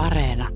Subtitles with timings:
[0.00, 0.48] Areena.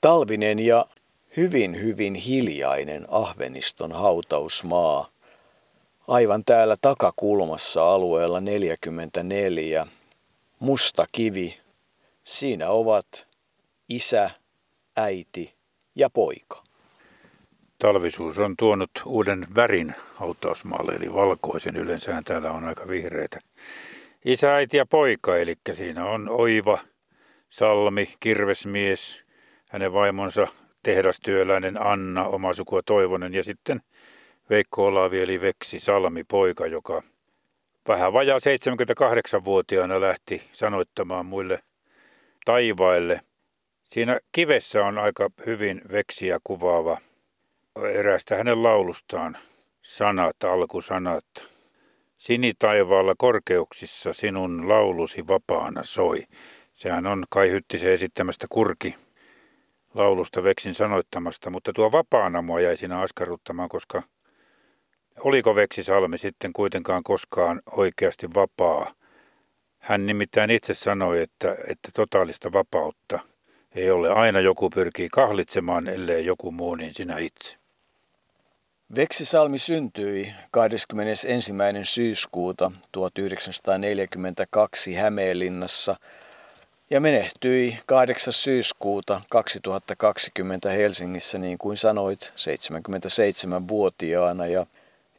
[0.00, 0.86] Talvinen ja
[1.36, 5.10] hyvin hyvin hiljainen Ahveniston hautausmaa.
[6.08, 9.86] Aivan täällä takakulmassa alueella 44.
[10.58, 11.56] Musta kivi.
[12.24, 13.26] Siinä ovat
[13.88, 14.30] isä,
[14.96, 15.54] äiti
[15.94, 16.62] ja poika.
[17.78, 21.76] Talvisuus on tuonut uuden värin hautausmaalle, eli valkoisen.
[21.76, 23.40] Yleensä täällä on aika vihreitä.
[24.24, 26.78] Isä, äiti ja poika, eli siinä on Oiva,
[27.48, 29.24] Salmi, kirvesmies,
[29.68, 30.48] hänen vaimonsa
[30.82, 33.80] tehdastyöläinen Anna, oma sukua Toivonen ja sitten
[34.50, 37.02] Veikko Olavi eli Veksi Salmi poika, joka
[37.88, 41.62] vähän vajaa 78-vuotiaana lähti sanoittamaan muille
[42.44, 43.20] taivaille.
[43.84, 46.98] Siinä kivessä on aika hyvin Veksiä kuvaava
[47.94, 49.38] eräästä hänen laulustaan
[49.82, 51.24] sanat, alkusanat.
[52.18, 56.26] Sinitaivaalla korkeuksissa sinun laulusi vapaana soi.
[56.76, 58.94] Sehän on Kai Hyttisen esittämästä kurki
[59.94, 64.02] laulusta Veksin sanoittamasta, mutta tuo vapaana mua jäi siinä askarruttamaan, koska
[65.20, 68.94] oliko Veksi Salmi sitten kuitenkaan koskaan oikeasti vapaa?
[69.78, 73.18] Hän nimittäin itse sanoi, että, että totaalista vapautta
[73.74, 74.10] ei ole.
[74.10, 77.56] Aina joku pyrkii kahlitsemaan, ellei joku muu, niin sinä itse.
[78.96, 81.52] Veksisalmi syntyi 21.
[81.84, 85.96] syyskuuta 1942 Hämeenlinnassa
[86.90, 88.32] ja menehtyi 8.
[88.32, 94.66] syyskuuta 2020 Helsingissä, niin kuin sanoit, 77-vuotiaana ja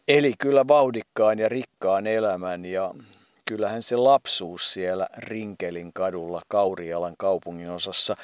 [0.08, 2.94] eli kyllä vauhdikkaan ja rikkaan elämän ja
[3.46, 8.18] kyllähän se lapsuus siellä Rinkelin kadulla Kaurialan kaupungin osassa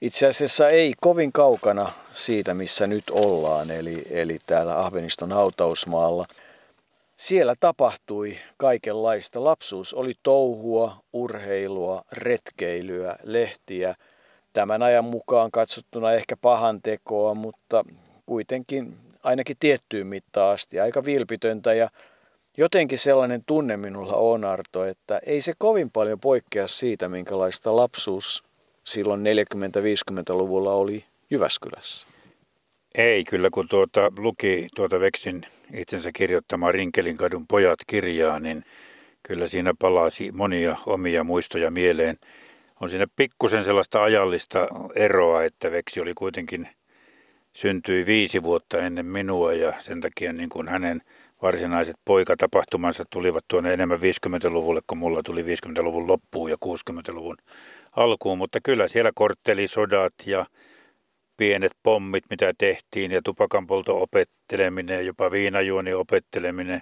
[0.00, 6.26] itse asiassa ei kovin kaukana siitä, missä nyt ollaan, eli, eli täällä Ahveniston hautausmaalla.
[7.16, 9.44] Siellä tapahtui kaikenlaista.
[9.44, 13.94] Lapsuus oli touhua, urheilua, retkeilyä, lehtiä.
[14.52, 17.84] Tämän ajan mukaan katsottuna ehkä pahan tekoa, mutta
[18.26, 21.88] kuitenkin ainakin tiettyyn mittaan asti aika vilpitöntä ja
[22.56, 28.44] jotenkin sellainen tunne minulla on Arto, että ei se kovin paljon poikkea siitä, minkälaista lapsuus
[28.84, 32.06] silloin 40-50-luvulla oli Jyväskylässä?
[32.96, 35.42] Ei, kyllä kun tuota, luki tuota Veksin
[35.74, 38.64] itsensä kirjoittamaa Rinkelinkadun pojat kirjaa, niin
[39.22, 42.18] kyllä siinä palasi monia omia muistoja mieleen.
[42.80, 46.68] On siinä pikkusen sellaista ajallista eroa, että Veksi oli kuitenkin
[47.52, 51.00] syntyi viisi vuotta ennen minua ja sen takia niin kuin hänen
[51.42, 57.36] varsinaiset poikatapahtumansa tulivat tuonne enemmän 50-luvulle, kun mulla tuli 50-luvun loppuun ja 60-luvun
[57.96, 60.46] alkuun, mutta kyllä siellä korttelisodat ja
[61.36, 66.80] pienet pommit, mitä tehtiin ja tupakanpolto opetteleminen jopa viinajuoni opetteleminen,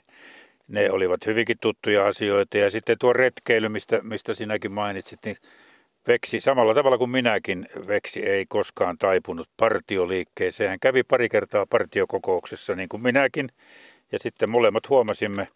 [0.68, 2.58] ne olivat hyvinkin tuttuja asioita.
[2.58, 5.36] Ja sitten tuo retkeily, mistä, mistä sinäkin mainitsit, niin
[6.08, 10.70] Veksi, samalla tavalla kuin minäkin, Veksi ei koskaan taipunut partioliikkeeseen.
[10.70, 13.48] Hän kävi pari kertaa partiokokouksessa, niin kuin minäkin.
[14.12, 15.48] Ja sitten molemmat huomasimme,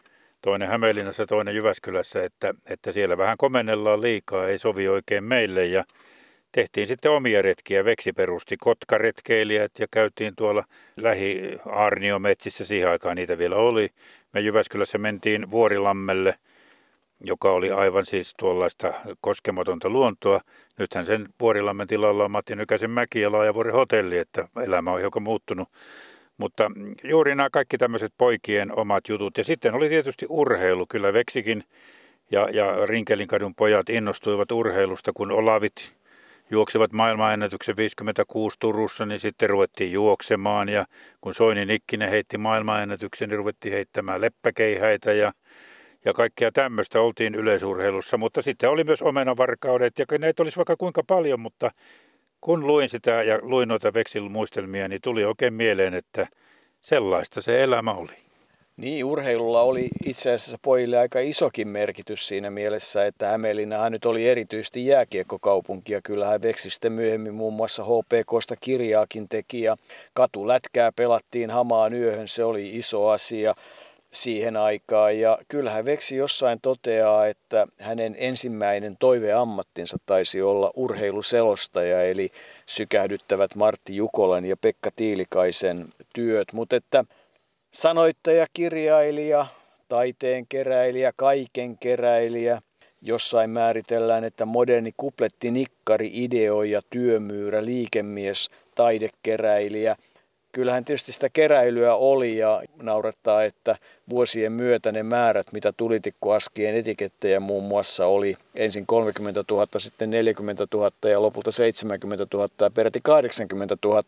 [0.42, 5.84] toinen Hämeenlinnassa, toinen Jyväskylässä, että, että siellä vähän komennellaan liikaa, ei sovi oikein meille ja
[6.53, 7.84] tehtiin sitten omia retkiä.
[7.84, 10.64] Veksi perusti kotkaretkeilijät ja käytiin tuolla
[10.97, 13.88] lähi Aarniometsissä, siihen aikaan niitä vielä oli.
[14.32, 16.34] Me Jyväskylässä mentiin Vuorilammelle,
[17.20, 20.41] joka oli aivan siis tuollaista koskematonta luontoa.
[20.78, 25.22] Nythän sen Vuorilammen tilalla on Matti Nykäsen mäki ja Laajavuori hotelli, että elämä on hiukan
[25.22, 25.69] muuttunut
[26.38, 26.70] mutta
[27.04, 29.38] juuri nämä kaikki tämmöiset poikien omat jutut.
[29.38, 30.86] Ja sitten oli tietysti urheilu.
[30.88, 31.65] Kyllä Veksikin
[32.30, 35.94] ja, ja Rinkelinkadun pojat innostuivat urheilusta, kun Olavit
[36.50, 40.69] juoksivat maailmanennätyksen 56 Turussa, niin sitten ruvettiin juoksemaan.
[40.69, 40.86] Ja
[41.20, 45.32] kun Soini Nikkinen heitti maailmanennätyksen, niin ruvettiin heittämään leppäkeihäitä ja,
[46.04, 48.19] ja kaikkea tämmöistä oltiin yleisurheilussa.
[48.19, 51.70] Mutta sitten oli myös omenavarkaudet ja näitä olisi vaikka kuinka paljon, mutta
[52.41, 56.26] kun luin sitä ja luin noita veksilmuistelmia, niin tuli oikein mieleen, että
[56.80, 58.28] sellaista se elämä oli.
[58.78, 64.28] Niin, urheilulla oli itse asiassa pojille aika isokin merkitys siinä mielessä, että Hämeenlinnahan nyt oli
[64.28, 69.77] erityisesti jääkiekkokaupunki ja kyllähän Veksi sitten myöhemmin muun muassa HPKsta kirjaakin teki ja
[70.15, 73.54] katulätkää pelattiin hamaan yöhön, se oli iso asia
[74.13, 75.19] siihen aikaan.
[75.19, 82.30] Ja kyllähän Veksi jossain toteaa, että hänen ensimmäinen toiveammattinsa taisi olla urheiluselostaja, eli
[82.66, 86.53] sykähdyttävät Martti Jukolan ja Pekka Tiilikaisen työt.
[86.53, 87.04] Mutta että
[87.70, 89.47] sanoittaja, kirjailija,
[89.88, 92.60] taiteen keräilijä, kaiken keräilijä,
[93.03, 99.97] jossain määritellään, että moderni kupletti, nikkari, ideoija, työmyyrä, liikemies, taidekeräilijä–
[100.53, 103.76] kyllähän tietysti sitä keräilyä oli ja naurattaa, että
[104.10, 110.66] vuosien myötä ne määrät, mitä tulitikkuaskien etikettejä muun muassa oli ensin 30 000, sitten 40
[110.74, 114.03] 000 ja lopulta 70 000 ja peräti 80 000.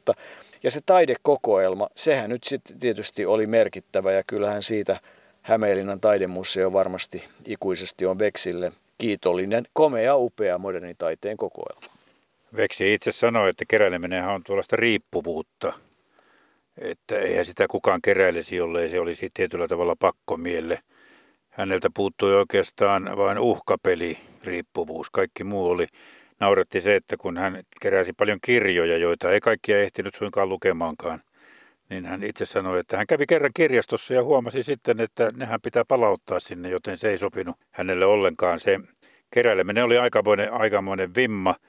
[0.63, 5.01] Ja se taidekokoelma, sehän nyt sitten tietysti oli merkittävä ja kyllähän siitä
[5.43, 11.97] Hämeenlinnan taidemuseo varmasti ikuisesti on Veksille kiitollinen, komea, upea modernitaiteen kokoelma.
[12.57, 15.73] Veksi itse sanoi, että keräileminen on tuollaista riippuvuutta–
[16.81, 20.79] että eihän sitä kukaan keräilisi, jollei se olisi tietyllä tavalla pakkomielle.
[21.51, 25.11] Häneltä puuttui oikeastaan vain uhkapeli, riippuvuus.
[25.11, 25.87] Kaikki muu oli,
[26.41, 31.23] nauretti se, että kun hän keräsi paljon kirjoja, joita ei kaikkia ehtinyt suinkaan lukemaankaan,
[31.91, 35.85] niin hän itse sanoi, että hän kävi kerran kirjastossa ja huomasi sitten, että nehän pitää
[35.85, 38.59] palauttaa sinne, joten se ei sopinut hänelle ollenkaan.
[38.59, 38.81] Se
[39.31, 41.55] keräileminen oli aikamoinen, aikamoinen vimma–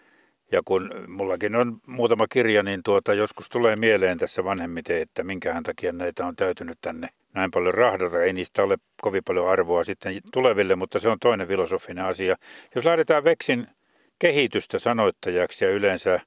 [0.52, 5.64] ja kun mullakin on muutama kirja, niin tuota, joskus tulee mieleen tässä vanhemmiten, että minkähän
[5.64, 8.24] takia näitä on täytynyt tänne näin paljon rahdata.
[8.24, 12.36] Ei niistä ole kovin paljon arvoa sitten tuleville, mutta se on toinen filosofinen asia.
[12.76, 13.68] Jos lähdetään Veksin
[14.22, 16.20] kehitystä sanoittajaksi ja yleensä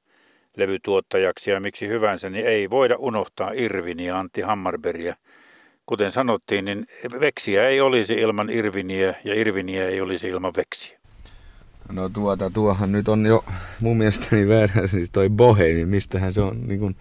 [0.57, 5.17] levytuottajaksi ja miksi hyvänsä, niin ei voida unohtaa Irviniä ja Antti Hammarbergia.
[5.87, 6.87] Kuten sanottiin, niin
[7.21, 10.99] Veksiä ei olisi ilman Irviniä ja Irviniä ei olisi ilman Veksiä.
[11.93, 13.45] No tuota, tuohan nyt on jo
[13.81, 16.97] mun mielestäni väärä, siis toi bohemi, niin mistähän se on, niin kun,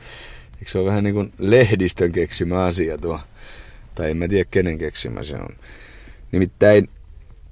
[0.59, 3.19] eikö se on vähän niin kuin lehdistön keksimä asia tuo,
[3.95, 5.55] tai en mä tiedä kenen keksimä se on.
[6.31, 6.87] Nimittäin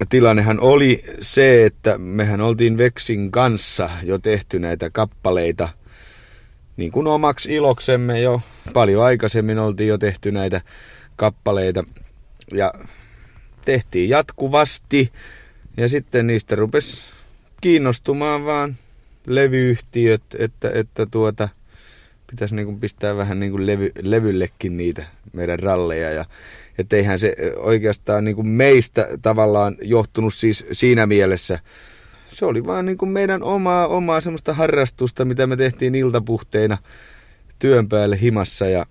[0.10, 5.70] tilannehan oli se, että mehän oltiin Veksin kanssa jo tehty näitä kappaleita,
[6.78, 8.42] niin kuin omaksi iloksemme jo
[8.74, 10.62] paljon aikaisemmin oltiin jo tehty näitä
[11.16, 11.84] kappaleita,
[12.54, 12.74] ja
[13.66, 15.12] tehtiin jatkuvasti,
[15.78, 17.02] ja sitten niistä rupesi
[17.62, 18.76] kiinnostumaan vaan
[19.28, 21.50] levyyhtiöt, että, että tuota,
[22.28, 26.12] pitäisi niin kuin pistää vähän niin kuin levy, levyllekin niitä meidän ralleja.
[26.12, 26.26] Ja,
[26.82, 31.60] että eihän se oikeastaan niin kuin meistä tavallaan johtunut siis siinä mielessä.
[32.34, 36.78] Se oli vaan niin kuin meidän omaa, omaa semmoista harrastusta, mitä me tehtiin iltapuhteina
[37.60, 38.86] työn päälle himassa ja,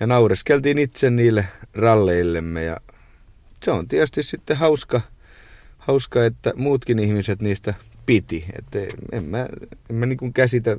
[0.00, 2.64] ja naureskeltiin itse niille ralleillemme.
[2.64, 2.76] Ja
[3.62, 5.00] se on tietysti sitten hauska,
[5.78, 7.74] hauska, että muutkin ihmiset niistä
[8.06, 8.44] piti.
[8.58, 8.78] Että
[9.12, 9.48] en mä,
[9.90, 10.76] en mä niin käsitä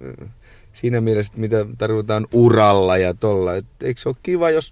[0.73, 3.55] siinä mielessä, mitä tarvitaan uralla ja tolla.
[3.55, 4.71] Et eikö se ole kiva, jos,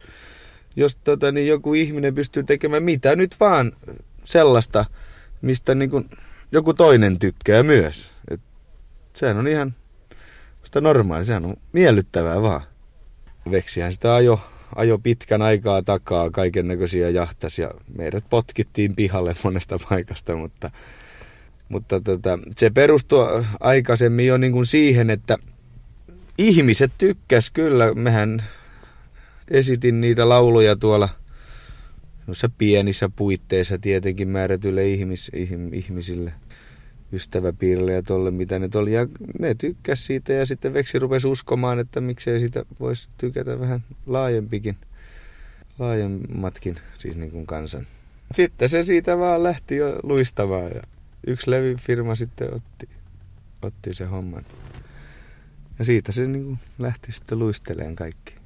[0.79, 3.71] jos tota, niin joku ihminen pystyy tekemään mitä nyt vaan
[4.23, 4.85] sellaista,
[5.41, 6.09] mistä niin kuin
[6.51, 8.09] joku toinen tykkää myös.
[8.31, 8.41] Et
[9.13, 9.75] sehän on ihan
[10.63, 12.61] sitä normaali, sehän on miellyttävää vaan.
[13.51, 14.39] Veksihän sitä ajo
[14.75, 20.71] ajo pitkän aikaa takaa kaiken näköisiä jahtas ja meidät potkittiin pihalle monesta paikasta, mutta,
[21.69, 25.37] mutta tota, se perustui aikaisemmin jo niin kuin siihen, että
[26.37, 27.93] ihmiset tykkäs kyllä.
[27.93, 28.43] Mehän
[29.49, 31.09] esitin niitä lauluja tuolla
[32.57, 35.31] pienissä puitteissa tietenkin määrätyille ihmis,
[35.71, 36.33] ihmisille–
[37.13, 38.93] ystäväpiirille ja tolle, mitä ne oli.
[38.93, 39.07] Ja
[39.39, 44.77] ne tykkäs siitä ja sitten Veksi rupesi uskomaan, että miksei sitä voisi tykätä vähän laajempikin,
[45.79, 47.85] laajemmatkin siis niin kuin kansan.
[48.33, 50.81] Sitten se siitä vaan lähti jo luistamaan ja
[51.27, 52.89] yksi levyfirma sitten otti,
[53.61, 54.45] otti se homman.
[55.79, 58.38] Ja siitä se niin kuin lähti sitten luisteleen kaikki.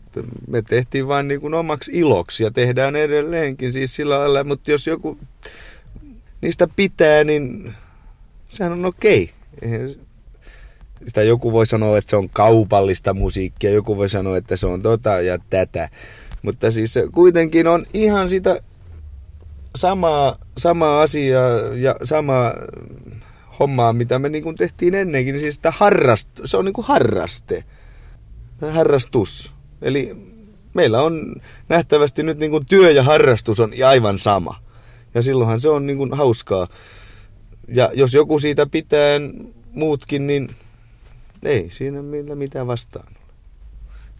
[0.48, 4.88] Me tehtiin vain niin kuin omaksi iloksi ja tehdään edelleenkin siis sillä lailla, mutta jos
[4.88, 5.18] joku
[6.42, 7.74] niistä pitää, niin
[8.50, 9.30] sehän on okei.
[9.66, 9.96] Okay.
[11.08, 14.82] Sitä joku voi sanoa, että se on kaupallista musiikkia, joku voi sanoa, että se on
[14.82, 15.90] tota ja tätä.
[16.42, 18.60] Mutta siis kuitenkin on ihan sitä
[19.76, 22.54] samaa, samaa asiaa ja samaa
[23.60, 25.40] hommaa, mitä me niin kuin tehtiin ennenkin.
[25.40, 27.64] Siis sitä harrast, se on niin kuin harraste,
[28.72, 29.54] harrastus.
[29.84, 30.18] Eli
[30.74, 31.36] meillä on
[31.70, 34.60] nähtävästi nyt niin kuin työ ja harrastus on aivan sama.
[35.14, 36.68] Ja silloinhan se on niin kuin hauskaa
[37.68, 39.20] ja jos joku siitä pitää
[39.72, 40.50] muutkin, niin
[41.44, 43.24] ei siinä millä mitään vastaan ole.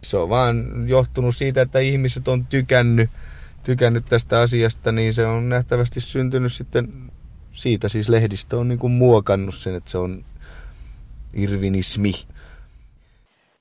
[0.02, 3.10] Se on vaan johtunut siitä, että ihmiset on tykännyt,
[3.64, 7.12] tykännyt tästä asiasta, niin se on nähtävästi syntynyt sitten
[7.54, 7.90] siitä.
[7.90, 10.26] Siis lehdistö on niin kuin muokannut sen, että se on
[11.34, 12.14] irvinismi.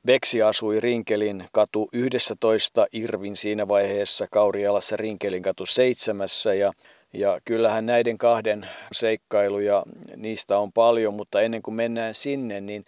[0.06, 6.28] Veksi asui Rinkelin katu 11, Irvin siinä vaiheessa Kaurialassa Rinkelin katu 7
[6.58, 6.72] ja
[7.14, 9.82] ja kyllähän näiden kahden seikkailuja,
[10.16, 12.84] niistä on paljon, mutta ennen kuin mennään sinne, niin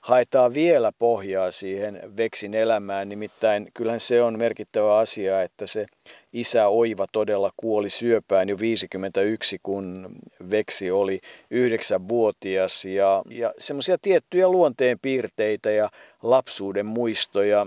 [0.00, 3.08] haetaan vielä pohjaa siihen Veksin elämään.
[3.08, 5.86] Nimittäin kyllähän se on merkittävä asia, että se
[6.32, 10.08] isä Oiva todella kuoli syöpään jo 51, kun
[10.50, 11.20] Veksi oli
[11.50, 12.84] yhdeksänvuotias.
[12.84, 15.90] Ja, ja semmoisia tiettyjä luonteen piirteitä ja
[16.22, 17.66] lapsuuden muistoja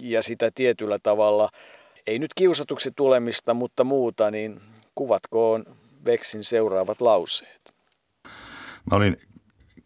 [0.00, 1.48] ja sitä tietyllä tavalla,
[2.06, 4.60] ei nyt kiusatuksi tulemista, mutta muuta, niin
[4.94, 5.64] kuvatkoon
[6.04, 7.72] Veksin seuraavat lauseet.
[8.90, 9.16] Mä olin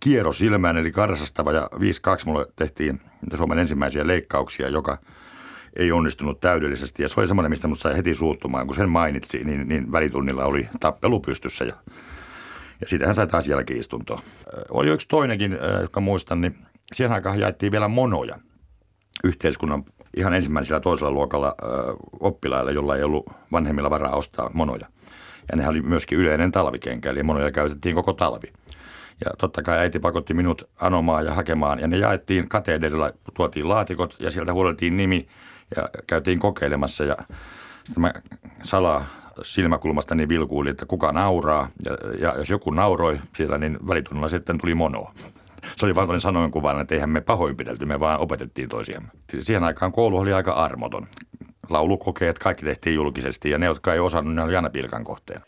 [0.00, 1.78] kierrosilmään eli karsastava ja 5-2
[2.24, 3.00] mulle tehtiin
[3.36, 4.98] Suomen ensimmäisiä leikkauksia, joka
[5.76, 7.02] ei onnistunut täydellisesti.
[7.02, 8.66] Ja se oli semmoinen, mistä mut sai heti suuttumaan.
[8.66, 11.74] Kun sen mainitsi, niin, niin välitunnilla oli tappelu pystyssä ja,
[12.80, 14.20] ja siitä hän sai taas jälkiistuntoa.
[14.70, 16.58] Oli yksi toinenkin, joka muistan, niin
[16.92, 18.38] siihen aikaan jaettiin vielä monoja
[19.24, 19.84] yhteiskunnan
[20.16, 21.54] ihan ensimmäisellä toisella luokalla
[22.20, 24.86] oppilailla, jolla ei ollut vanhemmilla varaa ostaa monoja.
[25.50, 28.52] Ja ne oli myöskin yleinen talvikenkä, eli monoja käytettiin koko talvi.
[29.24, 34.16] Ja totta kai äiti pakotti minut anomaan ja hakemaan, ja ne jaettiin katederilla, tuotiin laatikot,
[34.18, 35.28] ja sieltä huoleltiin nimi,
[35.76, 37.16] ja käytiin kokeilemassa, ja
[37.84, 38.12] sitten mä
[38.62, 39.06] salaa
[39.42, 44.58] silmäkulmasta niin vilkuili, että kuka nauraa, ja, ja jos joku nauroi siellä, niin välitunnilla sitten
[44.58, 45.06] tuli mono.
[45.76, 49.08] Se oli vain sanoin kuvan, että eihän me pahoinpidelty, me vaan opetettiin toisiamme.
[49.40, 51.06] Siihen aikaan koulu oli aika armoton.
[51.68, 55.44] Laulukokeet, kaikki tehtiin julkisesti, ja ne, jotka ei osannut, ne oli aina pilkan kohteena.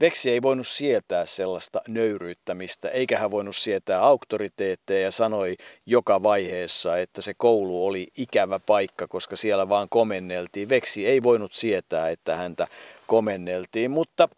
[0.00, 6.98] Veksi ei voinut sietää sellaista nöyryyttämistä, eikä hän voinut sietää auktoriteetteja ja sanoi joka vaiheessa,
[6.98, 10.68] että se koulu oli ikävä paikka, koska siellä vaan komenneltiin.
[10.68, 12.66] Veksi ei voinut sietää, että häntä
[13.06, 14.28] komenneltiin, mutta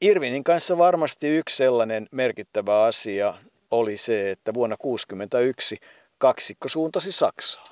[0.00, 3.34] Irvinin kanssa varmasti yksi sellainen merkittävä asia
[3.70, 5.76] oli se, että vuonna 1961
[6.18, 7.68] kaksikko suuntasi Saksaan.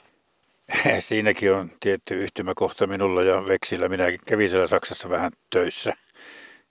[0.98, 3.88] Siinäkin on tietty yhtymäkohta minulla ja Veksillä.
[3.88, 5.92] Minä kävin siellä Saksassa vähän töissä–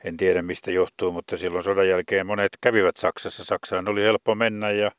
[0.06, 3.46] en tiedä mistä johtuu, mutta silloin sodan jälkeen monet kävivät Saksassa.
[3.46, 4.92] Saksaan oli helppo mennä ja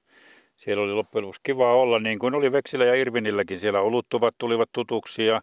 [0.57, 3.59] siellä oli loppujen lopuksi kiva olla, niin kuin oli Veksilä ja Irvinilläkin.
[3.59, 5.41] Siellä oluttuvat tulivat tutuksi ja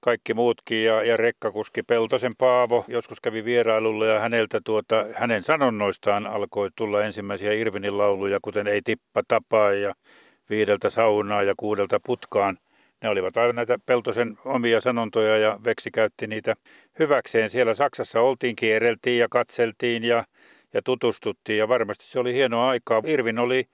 [0.00, 6.26] kaikki muutkin ja, ja rekkakuski Peltosen Paavo joskus kävi vierailulla ja häneltä tuota, hänen sanonnoistaan
[6.26, 9.94] alkoi tulla ensimmäisiä Irvinin lauluja, kuten Ei tippa tapaa ja
[10.50, 12.58] Viideltä saunaa ja kuudelta putkaan.
[13.02, 16.54] Ne olivat aivan näitä Peltosen omia sanontoja ja Veksi käytti niitä
[16.98, 17.50] hyväkseen.
[17.50, 20.24] Siellä Saksassa oltiin, kierreltiin ja katseltiin ja,
[20.74, 23.02] ja tutustuttiin ja varmasti se oli hienoa aikaa.
[23.06, 23.68] Irvin oli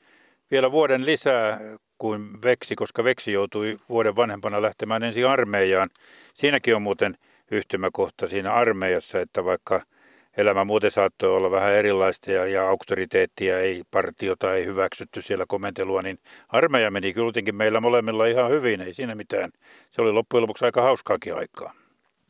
[0.50, 1.60] vielä vuoden lisää
[1.98, 5.90] kuin Veksi, koska Veksi joutui vuoden vanhempana lähtemään ensin armeijaan.
[6.34, 7.16] Siinäkin on muuten
[7.50, 9.82] yhtymäkohta siinä armeijassa, että vaikka–
[10.36, 16.02] elämä muuten saattoi olla vähän erilaista ja, ja auktoriteettia ei, partiota ei hyväksytty siellä komentelua,
[16.02, 19.50] niin armeija meni kyllä meillä molemmilla ihan hyvin, ei siinä mitään.
[19.90, 21.72] Se oli loppujen lopuksi aika hauskaakin aikaa.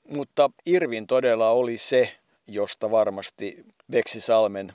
[0.08, 2.14] Mutta Irvin todella oli se,
[2.48, 4.72] josta varmasti Veksisalmen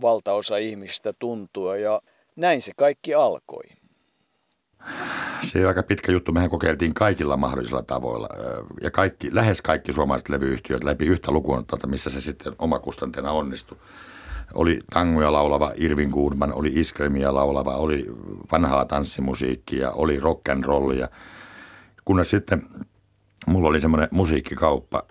[0.00, 2.02] valtaosa ihmisistä tuntuu ja
[2.36, 3.64] näin se kaikki alkoi.
[5.42, 6.32] Se on aika pitkä juttu.
[6.32, 8.28] Mehän kokeiltiin kaikilla mahdollisilla tavoilla.
[8.82, 13.78] Ja kaikki, lähes kaikki suomalaiset levyyhtiöt läpi yhtä lukuun missä se sitten omakustanteena onnistui.
[14.54, 18.06] Oli tangoja laulava Irvin Goodman, oli iskelmiä laulava, oli
[18.52, 21.08] vanhaa tanssimusiikkia, oli rock and rollia.
[22.04, 22.62] Kunnes sitten
[23.46, 25.02] mulla oli semmoinen musiikkikauppa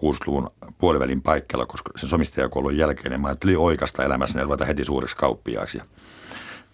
[0.00, 4.84] 60-luvun puolivälin paikkeilla, koska sen somistajakoulun jälkeen niin mä ajattelin oikeasta elämässä ja ruveta heti
[4.84, 5.82] suureksi kauppiaaksi.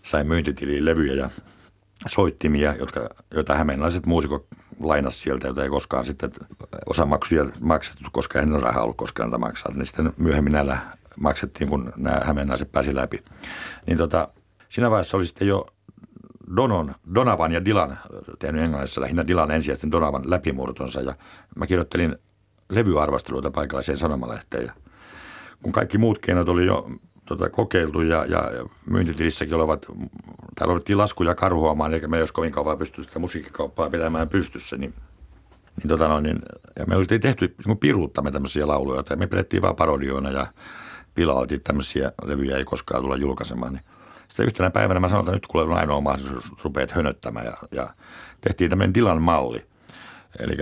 [0.02, 1.30] Sain myyntitiliin levyjä ja
[2.06, 4.46] soittimia, jotka, joita hämeenlaiset muusikot
[4.80, 6.30] lainas sieltä, joita ei koskaan sitten
[6.86, 9.72] osamaksuja maksettu, koska en rahaa ollut koskaan näitä maksaa.
[9.72, 10.78] Niin sitten myöhemmin näillä
[11.20, 13.22] maksettiin, kun nämä hämeenlaiset pääsi läpi.
[13.86, 14.28] Niin tota,
[14.68, 15.66] siinä vaiheessa oli sitten jo
[16.56, 17.98] Donon, Donavan ja Dilan,
[18.38, 21.00] tehnyt englannissa lähinnä Dilan sitten Donavan läpimurtonsa.
[21.00, 21.14] Ja
[21.56, 22.16] mä kirjoittelin
[22.68, 24.64] levyarvosteluita paikalliseen sanomalehteen.
[24.64, 24.72] Ja
[25.62, 26.90] kun kaikki muut keinot oli jo
[27.26, 28.50] tota, kokeiltu ja, ja,
[28.90, 29.86] myyntitilissäkin olevat,
[30.54, 34.94] täällä olettiin laskuja karhuamaan, eikä me olisi kovin kauan pysty sitä musiikkikauppaa pitämään pystyssä, niin,
[35.76, 36.38] niin, tota noin, niin
[36.78, 40.46] ja me oltiin tehty niin piruuttamme tämmöisiä lauluja, ja me pidettiin vaan parodioina ja
[41.14, 43.84] pilailtiin tämmöisiä levyjä, ei koskaan tulla julkaisemaan, niin
[44.28, 47.94] sitten yhtenä päivänä mä sanoin, että nyt kuule on ainoa mahdollisuus, rupeat hönöttämään ja, ja
[48.40, 49.64] tehtiin tämmöinen Dilan malli.
[50.38, 50.56] Eli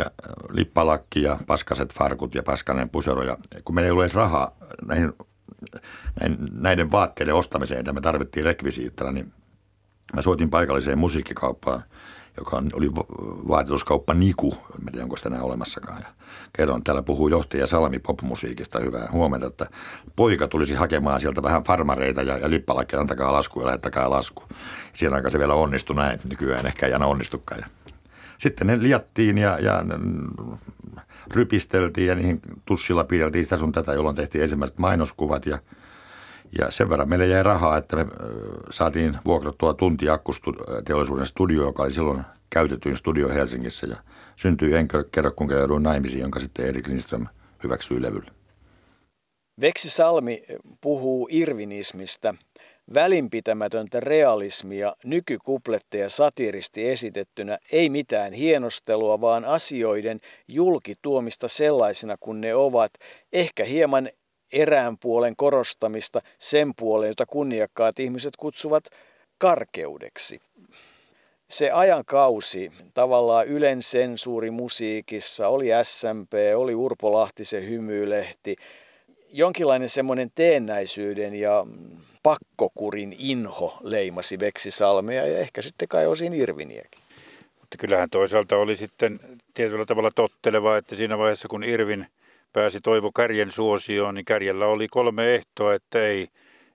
[0.50, 3.22] lippalakki ja paskaset farkut ja paskanen pusero.
[3.22, 4.56] Ja kun meillä ei ole edes rahaa
[4.86, 5.12] näihin
[6.52, 9.32] näiden vaatteiden ostamiseen, mitä me tarvittiin rekvisiittana, niin
[10.14, 11.82] mä soitin paikalliseen musiikkikauppaan,
[12.36, 12.94] joka oli
[13.48, 16.00] vaatetuskauppa Niku, en tiedä onko sitä enää olemassakaan.
[16.00, 16.08] Ja
[16.56, 19.66] kerron, täällä puhuu johtaja Salmi popmusiikista, hyvää huomenta, että
[20.16, 24.42] poika tulisi hakemaan sieltä vähän farmareita ja, ja lippalakkeja, antakaa lasku ja lähettäkää lasku.
[24.92, 27.64] Siinä aikaa se vielä onnistui näin, nykyään ehkä ei aina onnistukaan.
[28.38, 29.84] Sitten ne liattiin ja, ja
[31.34, 35.58] rypisteltiin ja niihin tussilla piirteltiin sitä sun tätä, jolloin tehtiin ensimmäiset mainoskuvat ja,
[36.58, 38.06] Ja sen verran meille jäi rahaa, että me
[38.70, 43.86] saatiin vuokrattua tunti akkuteollisuuden studio, joka oli silloin käytetyin studio Helsingissä.
[43.86, 43.96] Ja
[44.36, 47.26] syntyi En kerro, kun jouduin naimisiin, jonka sitten Erik Lindström
[47.64, 48.30] hyväksyi levylle.
[49.60, 50.42] Veksi Salmi
[50.80, 52.34] puhuu irvinismistä,
[52.94, 62.92] välinpitämätöntä realismia nykykupletteja satiristi esitettynä, ei mitään hienostelua, vaan asioiden julkituomista sellaisina kuin ne ovat,
[63.32, 64.10] ehkä hieman
[64.52, 68.84] erään puolen korostamista sen puolen, jota kunniakkaat ihmiset kutsuvat
[69.38, 70.40] karkeudeksi.
[71.50, 78.56] Se ajankausi tavallaan Ylen sensuuri musiikissa, oli SMP, oli Urpo Lahtisen hymyilehti,
[79.32, 81.66] jonkinlainen semmoinen teennäisyyden ja
[82.24, 87.00] pakkokurin inho leimasi Veksisalmea ja ehkä sitten kai osin Irviniäkin.
[87.60, 89.20] Mutta kyllähän toisaalta oli sitten
[89.54, 92.06] tietyllä tavalla totteleva, että siinä vaiheessa kun Irvin
[92.52, 96.28] pääsi Toivo Kärjen suosioon, niin Kärjellä oli kolme ehtoa, että ei,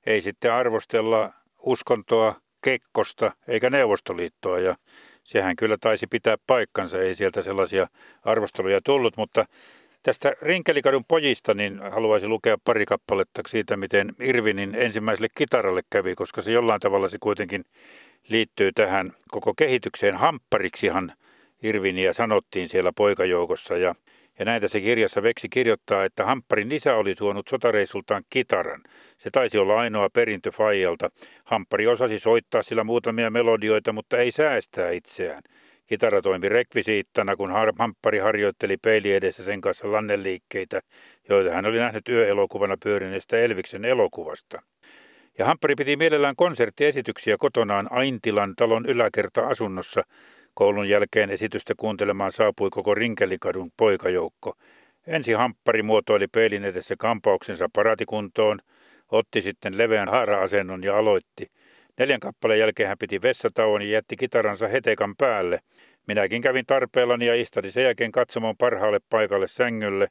[0.06, 4.75] ei sitten arvostella uskontoa, Kekkosta eikä Neuvostoliittoa ja
[5.24, 7.88] sehän kyllä taisi pitää paikkansa, ei sieltä sellaisia
[8.24, 9.46] arvosteluja tullut, mutta
[10.03, 16.41] Tästä Rinkelikadun pojista niin haluaisin lukea pari kappaletta siitä, miten Irvinin ensimmäiselle kitaralle kävi, koska
[16.41, 17.65] se jollain tavalla se kuitenkin
[18.29, 20.15] liittyy tähän koko kehitykseen.
[20.15, 21.12] Hamppariksihan
[21.63, 23.96] Irviniä sanottiin siellä poikajoukossa ja,
[24.39, 28.84] ja näitä se kirjassa Veksi kirjoittaa, että Hampparin isä oli tuonut sotareisultaan kitaran.
[29.18, 31.10] Se taisi olla ainoa perintö Fajalta.
[31.44, 35.44] Hamppari osasi soittaa sillä muutamia melodioita, mutta ei säästää itseään.
[35.89, 40.81] Kitara toimi rekvisiittana, kun Hamppari harjoitteli peili edessä sen kanssa lanneliikkeitä,
[41.29, 44.62] joita hän oli nähnyt yöelokuvana pyörineestä Elviksen elokuvasta.
[45.38, 50.03] Ja Hamppari piti mielellään konserttiesityksiä kotonaan Aintilan talon yläkerta-asunnossa.
[50.53, 54.55] Koulun jälkeen esitystä kuuntelemaan saapui koko Rinkelikadun poikajoukko.
[55.08, 58.60] Ensi Hamppari muotoili peilin edessä kampauksensa paratikuntoon,
[59.12, 61.48] otti sitten leveän haara-asennon ja aloitti–
[62.00, 65.60] Neljän kappaleen jälkeen hän piti vessatauon ja jätti kitaransa hetekan päälle.
[66.08, 70.08] Minäkin kävin tarpeellani ja istadin sen jälkeen katsomaan parhaalle paikalle sängylle.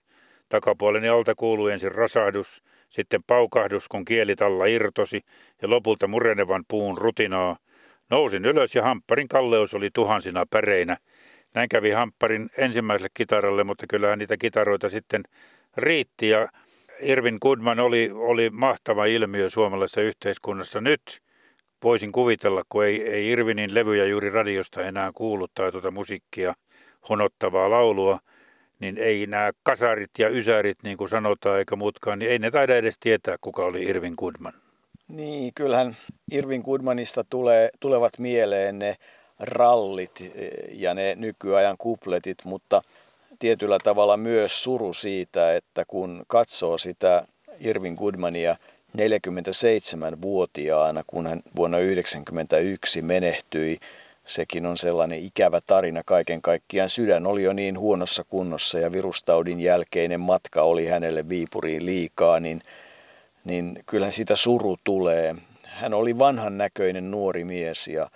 [0.49, 5.21] Takapuoleni alta kuului ensin rasahdus, sitten paukahdus, kun kielitalla irtosi
[5.63, 7.57] ja lopulta murenevan puun rutinaa.
[8.11, 10.97] Nousin ylös ja hampparin kalleus oli tuhansina päreinä.
[11.55, 15.23] Näin kävi hampparin ensimmäiselle kitaralle, mutta kyllähän niitä kitaroita sitten
[15.77, 16.49] riitti ja
[17.01, 20.81] Irvin Goodman oli, oli mahtava ilmiö suomalaisessa yhteiskunnassa.
[20.81, 21.21] Nyt
[21.83, 26.55] voisin kuvitella, kun ei, ei Irvinin levyjä juuri radiosta enää kuulu tai tuota musiikkia,
[27.09, 28.21] honottavaa laulua,
[28.81, 32.77] niin ei nämä kasarit ja ysärit, niin kuin sanotaan, eikä muutkaan, niin ei ne taida
[32.77, 34.53] edes tietää, kuka oli Irvin Goodman.
[35.09, 35.97] Niin, kyllähän
[36.33, 38.97] Irvin Goodmanista tulee, tulevat mieleen ne
[39.41, 40.33] rallit
[40.71, 42.83] ja ne nykyajan kupletit, mutta
[43.39, 47.27] tietyllä tavalla myös suru siitä, että kun katsoo sitä
[47.61, 48.57] Irvin Goodmania–
[48.99, 53.77] 47-vuotiaana, kun hän vuonna 1991 menehtyi.
[54.27, 56.89] Sekin on sellainen ikävä tarina kaiken kaikkiaan.
[56.89, 62.63] Sydän oli jo niin huonossa kunnossa ja virustaudin jälkeinen matka oli hänelle Viipuriin liikaa, niin,
[63.45, 65.35] niin kyllähän sitä suru tulee.
[65.65, 68.11] Hän oli vanhan näköinen nuori mies ja,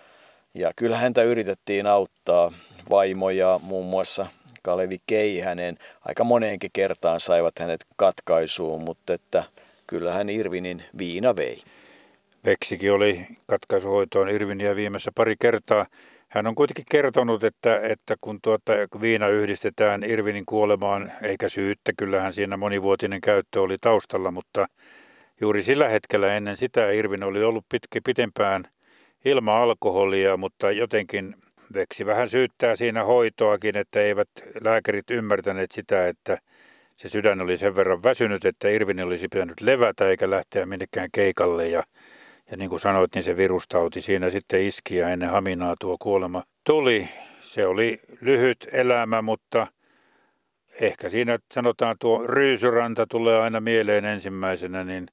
[0.55, 2.53] ja kyllä häntä yritettiin auttaa.
[2.91, 4.27] Vaimoja muun muassa
[4.63, 9.45] Kalevi Keihänen aika moneenkin kertaan saivat hänet katkaisuun, mutta että–
[9.93, 11.63] kyllähän Irvinin viina vei.
[12.45, 15.87] Veksikin oli katkaisuhoitoon Irviniä viimessä pari kertaa.
[16.29, 22.33] Hän on kuitenkin kertonut, että, että kun tuota viina yhdistetään Irvinin kuolemaan, eikä syyttä, kyllähän
[22.33, 24.67] siinä monivuotinen käyttö oli taustalla, mutta
[25.41, 28.65] juuri sillä hetkellä ennen sitä Irvin oli ollut pitkä pitempään
[29.25, 31.35] ilman alkoholia, mutta jotenkin
[31.75, 34.29] Veksi vähän syyttää siinä hoitoakin, että eivät
[34.61, 36.39] lääkärit ymmärtäneet sitä, että
[36.95, 41.69] se sydän oli sen verran väsynyt, että Irvin olisi pitänyt levätä eikä lähteä minnekään keikalle
[41.69, 41.83] ja,
[42.51, 46.43] ja niin kuin sanoit, niin se virustauti siinä sitten iski ja ennen haminaa tuo kuolema
[46.65, 47.09] tuli.
[47.41, 49.67] Se oli lyhyt elämä, mutta
[50.81, 55.07] ehkä siinä sanotaan tuo ryysyranta tulee aina mieleen ensimmäisenä, niin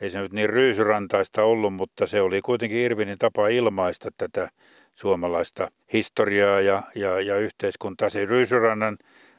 [0.00, 4.50] ei se nyt niin ryysyrantaista ollut, mutta se oli kuitenkin Irvinin tapa ilmaista tätä
[4.94, 8.08] suomalaista historiaa ja, ja, ja yhteiskuntaa.
[8.08, 8.98] Se ryysyrannan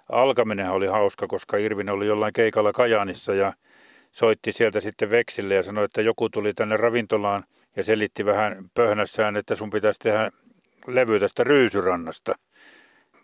[0.10, 3.54] alkaminen oli hauska, koska Irvin oli jollain keikalla Kajaanissa ja
[4.12, 7.44] soitti sieltä sitten veksille ja sanoi, että joku tuli tänne ravintolaan
[7.76, 10.32] ja selitti vähän pöhnässään, että sun pitäisi tehdä
[10.88, 12.36] levy tästä Ryysyrannasta.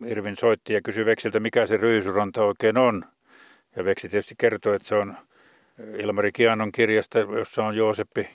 [0.05, 3.05] Irvin soitti ja kysyi Veksiltä, mikä se Ryysyranta oikein on.
[3.75, 5.17] Ja Veksi tietysti kertoi, että se on
[5.97, 8.29] Ilmari Kianon kirjasta, jossa on Jooseppi,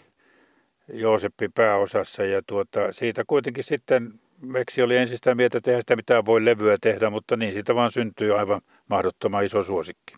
[0.92, 2.24] Jooseppi pääosassa.
[2.24, 4.20] Ja tuota, siitä kuitenkin sitten
[4.52, 7.92] Veksi oli ensin sitä mieltä, että sitä mitään voi levyä tehdä, mutta niin siitä vaan
[7.92, 10.14] syntyy aivan mahdottoman iso suosikki.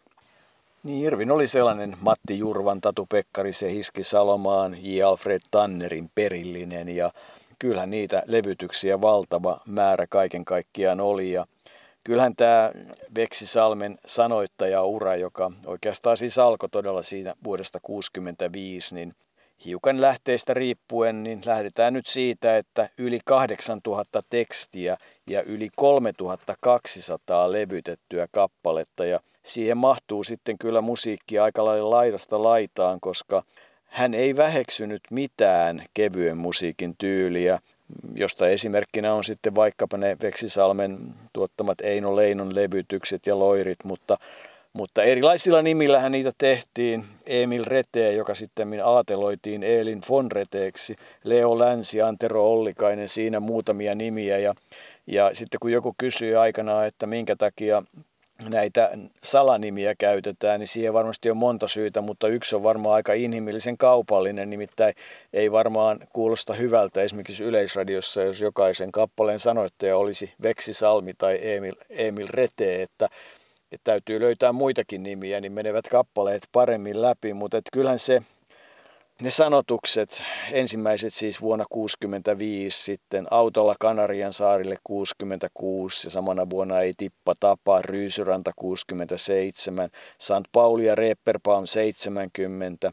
[0.83, 5.03] Niin, Irvin oli sellainen Matti Jurvan, Tatu Pekkarisen, Hiski Salomaan, J.
[5.03, 7.11] Alfred Tannerin perillinen ja
[7.59, 11.47] kyllähän niitä levytyksiä valtava määrä kaiken kaikkiaan oli ja
[12.05, 12.73] kyllähän tämä
[13.15, 19.15] Veksi Salmen sanoittaja-ura, joka oikeastaan siis alkoi todella siinä vuodesta 1965, niin
[19.65, 24.97] hiukan lähteistä riippuen, niin lähdetään nyt siitä, että yli 8000 tekstiä
[25.27, 29.05] ja yli 3200 levytettyä kappaletta.
[29.05, 33.43] Ja siihen mahtuu sitten kyllä musiikki aika lailla laidasta laitaan, koska
[33.85, 37.59] hän ei väheksynyt mitään kevyen musiikin tyyliä,
[38.15, 40.99] josta esimerkkinä on sitten vaikkapa ne Veksisalmen
[41.33, 44.19] tuottamat Eino Leinon levytykset ja loirit, mutta
[44.73, 47.05] mutta erilaisilla nimillähän niitä tehtiin.
[47.27, 54.39] Emil Rete, joka sitten aateloitiin Eelin von Reteeksi, Leo Länsi, Antero Ollikainen, siinä muutamia nimiä.
[54.39, 54.55] Ja,
[55.07, 57.83] ja sitten kun joku kysyi aikanaan, että minkä takia
[58.49, 58.91] näitä
[59.25, 64.51] salanimiä käytetään, niin siihen varmasti on monta syytä, mutta yksi on varmaan aika inhimillisen kaupallinen,
[64.51, 64.95] nimittäin
[65.33, 71.75] ei varmaan kuulosta hyvältä esimerkiksi Yleisradiossa, jos jokaisen kappaleen sanoittaja olisi Veksi Salmi tai Emil,
[71.91, 73.09] Emil Rete, että
[73.73, 78.23] että täytyy löytää muitakin nimiä, niin menevät kappaleet paremmin läpi, mutta et kyllähän se,
[79.21, 86.95] ne sanotukset, ensimmäiset siis vuonna 65, sitten autolla Kanarian saarille 66 ja samana vuonna ei
[86.97, 90.33] tippa tapa, Ryysyranta 67, St.
[90.53, 92.93] Pauli ja Reepperbaum 70,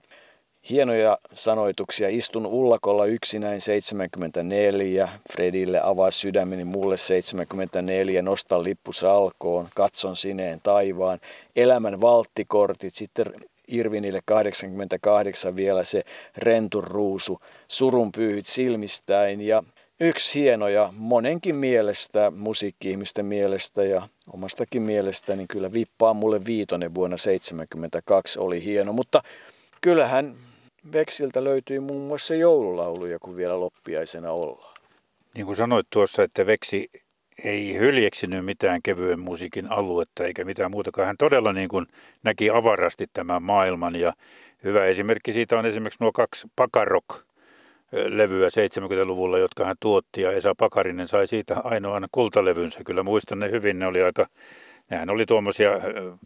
[0.69, 2.09] Hienoja sanoituksia.
[2.09, 5.09] Istun ullakolla yksinäin 74.
[5.33, 8.21] Fredille avaa sydämeni mulle 74.
[8.21, 9.69] Nostan lippu salkoon.
[9.75, 11.19] Katson sineen taivaan.
[11.55, 12.95] Elämän valttikortit.
[12.95, 13.25] Sitten
[13.67, 16.03] Irvinille 88 vielä se
[16.37, 17.39] rentun ruusu.
[17.67, 19.41] Surun pyyhit silmistäin.
[19.41, 19.63] Ja
[19.99, 26.95] yksi hieno ja monenkin mielestä, musiikki-ihmisten mielestä ja omastakin mielestä, niin kyllä vippaa mulle viitonen
[26.95, 28.93] vuonna 72 oli hieno.
[28.93, 29.21] Mutta
[29.81, 30.46] kyllähän
[30.93, 34.77] Veksiltä löytyy muun muassa joululauluja, kun vielä loppiaisena ollaan.
[35.35, 36.89] Niin kuin sanoit tuossa, että Veksi
[37.43, 41.05] ei hyljeksinyt mitään kevyen musiikin aluetta eikä mitään muutakaan.
[41.05, 41.85] Hän todella niin kuin
[42.23, 44.13] näki avarasti tämän maailman ja
[44.63, 47.05] hyvä esimerkki siitä on esimerkiksi nuo kaksi Pakarok
[47.91, 52.79] levyä 70-luvulla, jotka hän tuotti ja Esa Pakarinen sai siitä ainoan kultalevynsä.
[52.85, 54.27] Kyllä muistan ne hyvin, ne oli aika
[54.89, 55.71] Nehän oli tuommoisia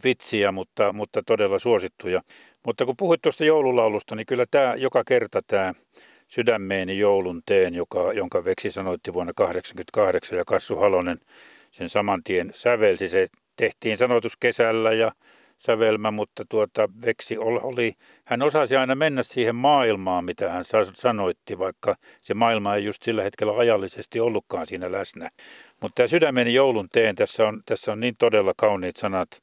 [0.04, 2.22] vitsiä, mutta, mutta todella suosittuja.
[2.66, 5.74] Mutta kun puhuit tuosta joululaulusta, niin kyllä tämä joka kerta tämä
[6.28, 11.20] Sydämeeni joulun teen, joka, jonka Veksi sanoitti vuonna 1988 ja Kassu Halonen
[11.70, 13.08] sen saman tien sävelsi.
[13.08, 15.12] Se tehtiin sanoitus kesällä ja
[15.62, 17.94] sävelmä, mutta tuota, Veksi oli,
[18.24, 23.22] hän osasi aina mennä siihen maailmaan, mitä hän sanoitti, vaikka se maailma ei just sillä
[23.22, 25.30] hetkellä ajallisesti ollutkaan siinä läsnä.
[25.80, 29.42] Mutta tämä sydämeni joulun teen, tässä on, tässä on niin todella kauniit sanat.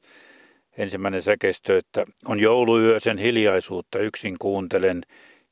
[0.77, 5.01] Ensimmäinen säkeistö, että on jouluyö sen hiljaisuutta yksin kuuntelen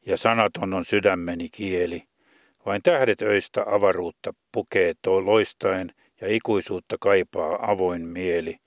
[0.06, 2.04] ja sanaton on sydämeni kieli.
[2.66, 8.58] Vain tähdet öistä avaruutta pukee loistaen ja ikuisuutta kaipaa avoin mieli.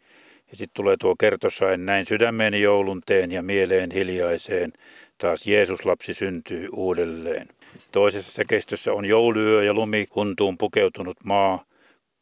[0.51, 4.73] Ja sitten tulee tuo kertosain näin sydämeni joulun teen ja mieleen hiljaiseen.
[5.19, 7.49] Taas Jeesus lapsi syntyy uudelleen.
[7.93, 11.65] Toisessa säkeistössä on jouluyö ja lumi huntuun pukeutunut maa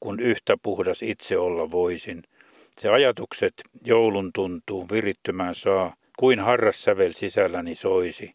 [0.01, 2.23] kun yhtä puhdas itse olla voisin.
[2.79, 8.35] Se ajatukset joulun tuntuu virittymään saa, kuin harras sävel sisälläni soisi.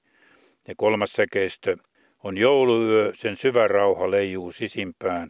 [0.67, 1.77] Ja kolmas säkeistö
[2.23, 5.29] on jouluyö, sen syvä rauha leijuu sisimpään,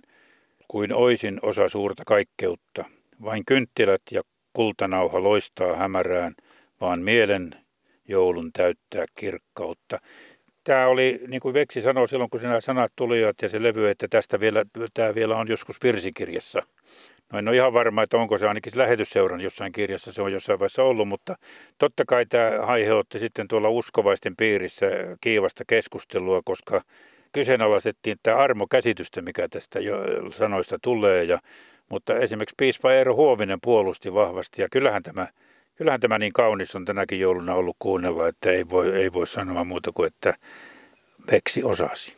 [0.68, 2.86] kuin oisin osa suurta kaikkeutta.
[3.24, 4.22] Vain kynttilät ja
[4.54, 6.36] kultanauha loistaa hämärään,
[6.82, 7.56] vaan mielen
[8.08, 10.00] joulun täyttää kirkkautta
[10.64, 14.08] tämä oli, niin kuin Veksi sanoi silloin, kun nämä sanat tulivat ja se levy, että
[14.08, 16.62] tästä vielä, tämä vielä on joskus virsikirjassa.
[17.34, 20.60] No en ole ihan varma, että onko se ainakin lähetysseuran jossain kirjassa, se on jossain
[20.60, 21.36] vaiheessa ollut, mutta
[21.78, 24.86] totta kai tämä aiheutti sitten tuolla uskovaisten piirissä
[25.22, 26.82] kiivasta keskustelua, koska
[27.32, 29.98] kyseenalaistettiin tämä armokäsitystä, mikä tästä jo
[30.32, 31.40] sanoista tulee, ja,
[31.90, 35.28] mutta esimerkiksi piispa Eero Huovinen puolusti vahvasti, ja kyllähän tämä
[35.76, 39.64] kyllähän tämä niin kaunis on tänäkin jouluna ollut kuunnella, että ei voi, ei voi sanoa
[39.64, 40.34] muuta kuin, että
[41.32, 42.16] veksi osasi.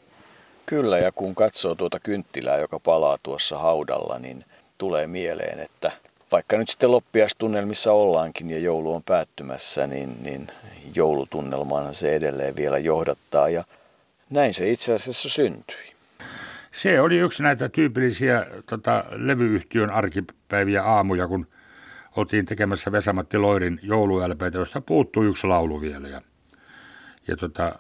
[0.66, 4.46] Kyllä, ja kun katsoo tuota kynttilää, joka palaa tuossa haudalla, niin
[4.78, 5.92] tulee mieleen, että
[6.32, 10.48] vaikka nyt sitten loppiastunnelmissa ollaankin ja joulu on päättymässä, niin, niin
[10.96, 13.64] joulutunnelmaan se edelleen vielä johdattaa ja
[14.30, 15.95] näin se itse asiassa syntyi.
[16.76, 21.48] Se oli yksi näitä tyypillisiä tota, levyyhtiön arkipäiviä aamuja, kun
[22.16, 26.08] oltiin tekemässä Vesamatti Loirin jouluälpeitä, josta puuttui yksi laulu vielä.
[26.08, 26.22] Ja,
[27.28, 27.80] ja tota,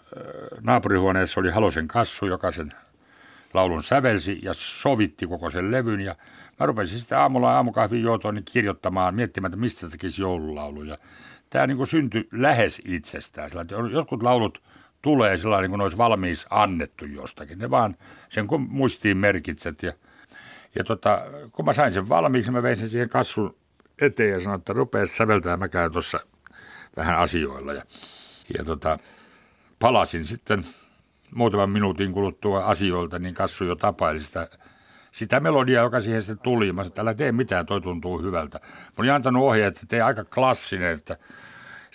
[0.61, 2.71] naapurihuoneessa oli Halosen kassu, joka sen
[3.53, 6.01] laulun sävelsi ja sovitti koko sen levyn.
[6.01, 6.15] Ja
[6.59, 10.97] mä rupesin sitten aamulla aamukahvin juotoon niin kirjoittamaan, miettimään, että mistä tekisi joululauluja.
[11.49, 13.51] tämä niin syntyi lähes itsestään.
[13.91, 14.61] Jotkut laulut
[15.05, 17.59] tulee sillä niin kuin olisi valmiiksi annettu jostakin.
[17.59, 17.95] Ne vaan
[18.29, 19.83] sen kun muistiin merkitset.
[19.83, 19.93] Ja,
[20.75, 23.55] ja tota, kun mä sain sen valmiiksi, mä vein sen siihen kassun
[24.01, 26.19] eteen ja sanoin, että rupea säveltämään, mä käyn tuossa
[26.95, 27.73] vähän asioilla.
[27.73, 27.83] Ja,
[28.57, 28.99] ja tota,
[29.79, 30.65] palasin sitten
[31.31, 34.49] muutaman minuutin kuluttua asioilta, niin kassu jo tapaili sitä,
[35.11, 36.71] sitä melodiaa, joka siihen sitten tuli.
[36.71, 38.59] Mä sanoin, että älä tee mitään, toi tuntuu hyvältä.
[38.63, 41.17] Mä olin antanut ohjeet, että tee aika klassinen, että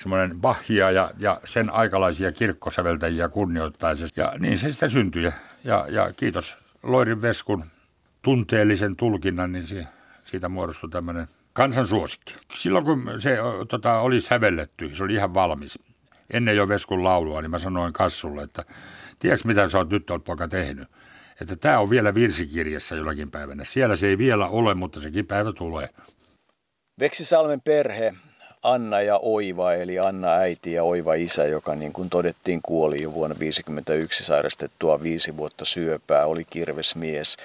[0.00, 4.06] semmoinen Bachia ja, ja sen aikalaisia kirkkosäveltäjiä kunnioittaisi.
[4.16, 5.32] Ja niin se sitten syntyi.
[5.64, 7.64] Ja, ja kiitos Loirin Veskun
[8.22, 9.86] tunteellisen tulkinnan, niin se,
[10.24, 12.34] siitä muodostui tämmöinen kansansuosikki.
[12.54, 15.78] Silloin kun se tota, oli sävelletty, se oli ihan valmis.
[16.32, 18.64] Ennen jo Veskun laulua, niin mä sanoin Kassulle, että
[19.18, 20.88] tiedätkö mitä sä oot nyt poika tehnyt?
[21.40, 23.64] Että tämä on vielä virsikirjassa jollakin päivänä.
[23.64, 25.88] Siellä se ei vielä ole, mutta sekin päivä tulee.
[27.00, 28.14] Veksisalmen perhe
[28.62, 33.12] Anna ja Oiva, eli Anna äiti ja Oiva isä, joka niin kuin todettiin kuoli jo
[33.12, 37.36] vuonna 1951 sairastettua viisi vuotta syöpää, oli kirvesmies.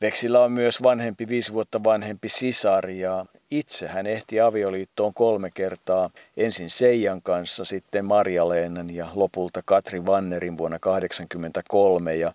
[0.00, 6.10] Veksillä on myös vanhempi, viisi vuotta vanhempi sisar ja itse hän ehti avioliittoon kolme kertaa.
[6.36, 12.32] Ensin Seijan kanssa, sitten Marja-Leenan ja lopulta Katri Vannerin vuonna 1983 ja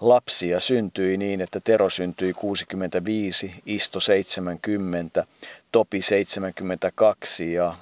[0.00, 5.26] lapsia syntyi niin, että Tero syntyi 65, Isto 70,
[5.72, 7.74] Topi 72 ja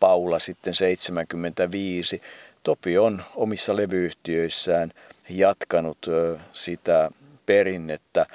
[0.00, 2.22] Paula sitten 75.
[2.62, 4.92] Topi on omissa levyyhtiöissään
[5.28, 6.06] jatkanut
[6.52, 7.10] sitä
[7.46, 8.26] perinnettä,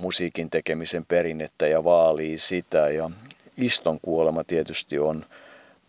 [0.00, 2.78] musiikin tekemisen perinnettä ja vaalii sitä.
[2.88, 3.10] Ja
[3.56, 5.24] Iston kuolema tietysti on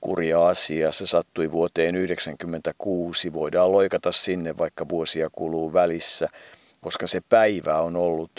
[0.01, 0.91] kurja asia.
[0.91, 3.33] Se sattui vuoteen 1996.
[3.33, 6.27] Voidaan loikata sinne, vaikka vuosia kuluu välissä,
[6.81, 8.31] koska se päivä on ollut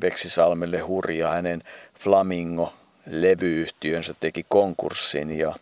[0.00, 1.28] Veksisalmelle hurja.
[1.28, 1.62] Hänen
[1.98, 2.72] Flamingo
[3.10, 5.54] levyyhtiönsä teki konkurssin ja,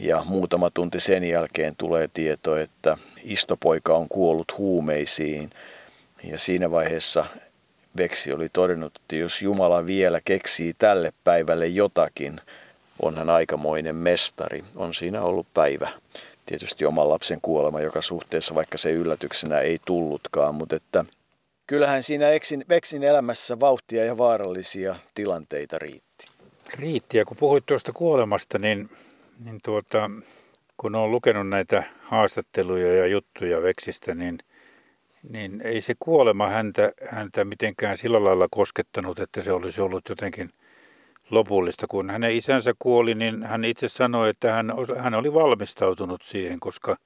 [0.00, 5.50] ja muutama tunti sen jälkeen tulee tieto, että istopoika on kuollut huumeisiin.
[6.24, 7.24] Ja siinä vaiheessa
[7.96, 12.40] Veksi oli todennut, että jos Jumala vielä keksii tälle päivälle jotakin,
[13.02, 14.60] on hän aikamoinen mestari.
[14.76, 15.88] On siinä ollut päivä.
[16.50, 21.04] Tietysti oman lapsen kuolema joka suhteessa, vaikka se yllätyksenä ei tullutkaan, mutta että
[21.66, 22.26] kyllähän siinä
[22.68, 26.26] Veksin elämässä vauhtia ja vaarallisia tilanteita riittää
[26.74, 27.18] riitti.
[27.18, 28.90] Ja kun puhuit tuosta kuolemasta, niin,
[29.44, 30.10] niin tuota,
[30.76, 34.38] kun olen lukenut näitä haastatteluja ja juttuja Veksistä, niin,
[35.28, 40.50] niin ei se kuolema häntä, häntä mitenkään sillä lailla koskettanut, että se olisi ollut jotenkin
[41.30, 41.86] lopullista.
[41.86, 46.96] Kun hänen isänsä kuoli, niin hän itse sanoi, että hän, hän oli valmistautunut siihen, koska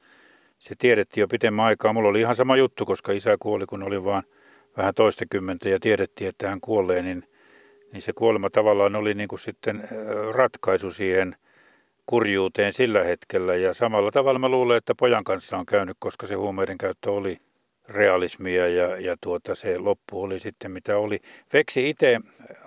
[0.58, 1.92] se tiedettiin jo pitemmän aikaa.
[1.92, 4.22] Mulla oli ihan sama juttu, koska isä kuoli, kun oli vain
[4.76, 7.24] vähän toistakymmentä ja tiedettiin, että hän kuolee, niin
[7.94, 9.88] niin se kuolema tavallaan oli niin kuin sitten
[10.34, 11.36] ratkaisu siihen
[12.06, 13.54] kurjuuteen sillä hetkellä.
[13.54, 17.38] Ja samalla tavalla mä luulen, että pojan kanssa on käynyt, koska se huumeiden käyttö oli
[17.88, 21.20] realismia ja, ja tuota, se loppu oli sitten mitä oli.
[21.52, 22.20] Veksi itse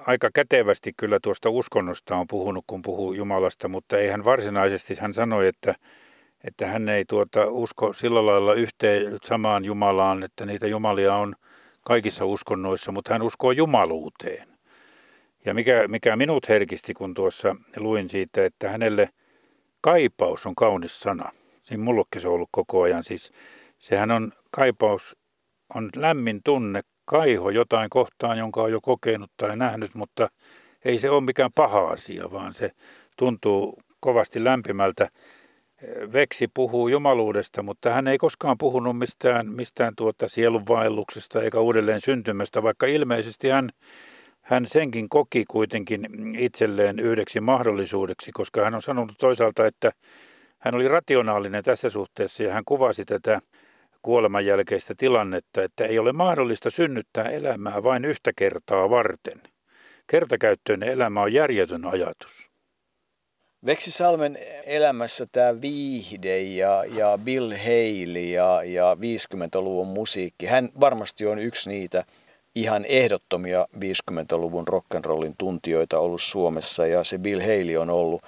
[0.06, 5.13] aika kätevästi kyllä tuosta uskonnosta on puhunut, kun puhuu Jumalasta, mutta ei hän varsinaisesti, hän
[5.13, 5.75] sanoi, että,
[6.43, 11.36] että hän ei tuota usko sillä lailla yhteen samaan Jumalaan, että niitä Jumalia on
[11.82, 14.47] kaikissa uskonnoissa, mutta hän uskoo jumaluuteen.
[15.45, 19.10] Ja mikä, mikä minut herkisti, kun tuossa luin siitä, että hänelle
[19.82, 21.32] kaipaus on kaunis sana.
[21.60, 23.03] Siinä mullekin se on ollut koko ajan.
[23.03, 23.32] Siis
[23.79, 25.17] sehän on, kaipaus
[25.75, 30.29] on lämmin tunne, kaiho jotain kohtaan, jonka on jo kokenut tai nähnyt, mutta
[30.85, 32.71] ei se ole mikään paha asia, vaan se
[33.17, 35.09] tuntuu kovasti lämpimältä.
[36.13, 42.63] Veksi puhuu jumaluudesta, mutta hän ei koskaan puhunut mistään, mistään tuota sielunvaelluksesta eikä uudelleen syntymästä,
[42.63, 43.69] vaikka ilmeisesti hän
[44.47, 49.91] hän senkin koki kuitenkin itselleen yhdeksi mahdollisuudeksi, koska hän on sanonut toisaalta, että
[50.57, 53.39] hän oli rationaalinen tässä suhteessa ja hän kuvasi tätä
[54.01, 59.41] kuoleman jälkeistä tilannetta, että ei ole mahdollista synnyttää elämää vain yhtä kertaa varten.
[60.07, 62.31] Kertakäyttöinen elämä on järjetön ajatus.
[63.65, 71.25] Veksi Salmen elämässä tämä viihde ja, ja Bill Haley ja, ja 50-luvun musiikki, hän varmasti
[71.25, 72.03] on yksi niitä–
[72.57, 78.21] ihan ehdottomia 50-luvun rock'n'rollin tuntijoita ollut Suomessa ja se Bill Haley on ollut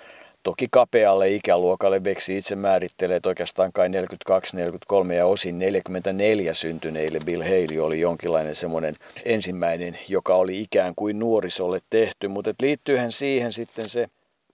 [0.43, 7.43] toki kapealle ikäluokalle Veksi itse määrittelee, oikeastaan kai 42, 43 ja osin 44 syntyneille Bill
[7.43, 13.89] Haley oli jonkinlainen semmoinen ensimmäinen, joka oli ikään kuin nuorisolle tehty, mutta liittyyhän siihen sitten
[13.89, 14.08] se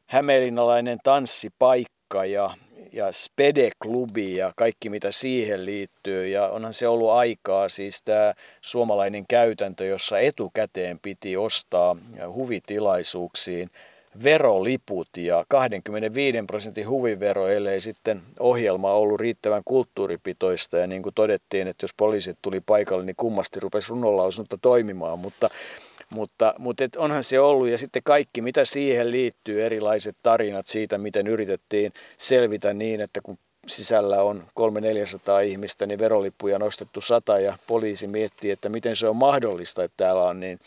[0.05, 2.49] hämeenlinnalainen tanssipaikka ja
[2.93, 6.27] ja Spede-klubi ja kaikki mitä siihen liittyy.
[6.27, 11.95] Ja onhan se ollut aikaa siis tämä suomalainen käytäntö, jossa etukäteen piti ostaa
[12.33, 13.69] huvitilaisuuksiin
[14.23, 20.77] veroliput ja 25 prosentin huvivero, ellei sitten ohjelma ollut riittävän kulttuuripitoista.
[20.77, 25.49] Ja niin kuin todettiin, että jos poliisit tuli paikalle, niin kummasti rupesi runonlausunta toimimaan, mutta
[26.09, 30.97] mutta, mutta et onhan se ollut ja sitten kaikki, mitä siihen liittyy, erilaiset tarinat siitä,
[30.97, 37.57] miten yritettiin selvitä niin, että kun sisällä on 300-400 ihmistä, niin verolippuja nostettu sata ja
[37.67, 40.59] poliisi miettii, että miten se on mahdollista, että täällä on niin,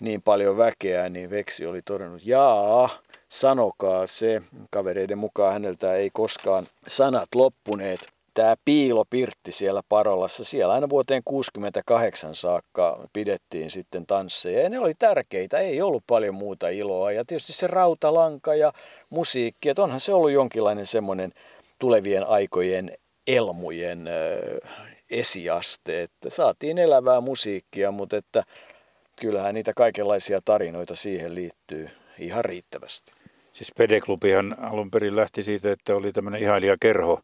[0.00, 2.90] niin paljon väkeä, niin Veksi oli todennut, jaa,
[3.28, 4.42] sanokaa se.
[4.70, 12.34] Kavereiden mukaan häneltä ei koskaan sanat loppuneet tämä piilopirtti siellä Parolassa, siellä aina vuoteen 68
[12.34, 14.62] saakka pidettiin sitten tansseja.
[14.62, 17.12] Ja ne oli tärkeitä, ei ollut paljon muuta iloa.
[17.12, 18.72] Ja tietysti se rautalanka ja
[19.10, 21.32] musiikki, että onhan se ollut jonkinlainen semmoinen
[21.78, 24.08] tulevien aikojen elmujen
[25.10, 26.02] esiaste.
[26.02, 28.42] Että saatiin elävää musiikkia, mutta että
[29.20, 33.12] kyllähän niitä kaikenlaisia tarinoita siihen liittyy ihan riittävästi.
[33.52, 37.20] Siis Pedeklubihan alun perin lähti siitä, että oli tämmöinen ihailijakerho,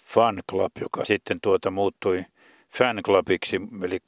[0.00, 2.24] fan club, joka sitten tuota muuttui
[2.68, 3.98] fanclubiksi, eli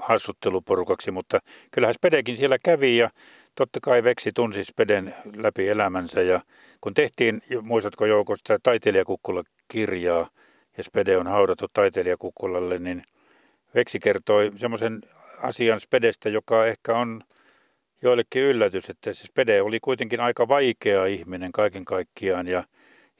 [0.00, 3.10] hassutteluporukaksi, mutta kyllähän Spedekin siellä kävi ja
[3.54, 6.40] totta kai Veksi tunsi Speden läpi elämänsä ja
[6.80, 10.28] kun tehtiin, muistatko Jouko, sitä taiteilijakukkula-kirjaa
[10.76, 13.04] ja Spede on haudattu taiteilijakukkulalle, niin
[13.74, 15.00] Veksi kertoi semmoisen
[15.42, 17.20] asian Spedestä, joka ehkä on
[18.02, 22.64] joillekin yllätys, että se Spede oli kuitenkin aika vaikea ihminen kaiken kaikkiaan ja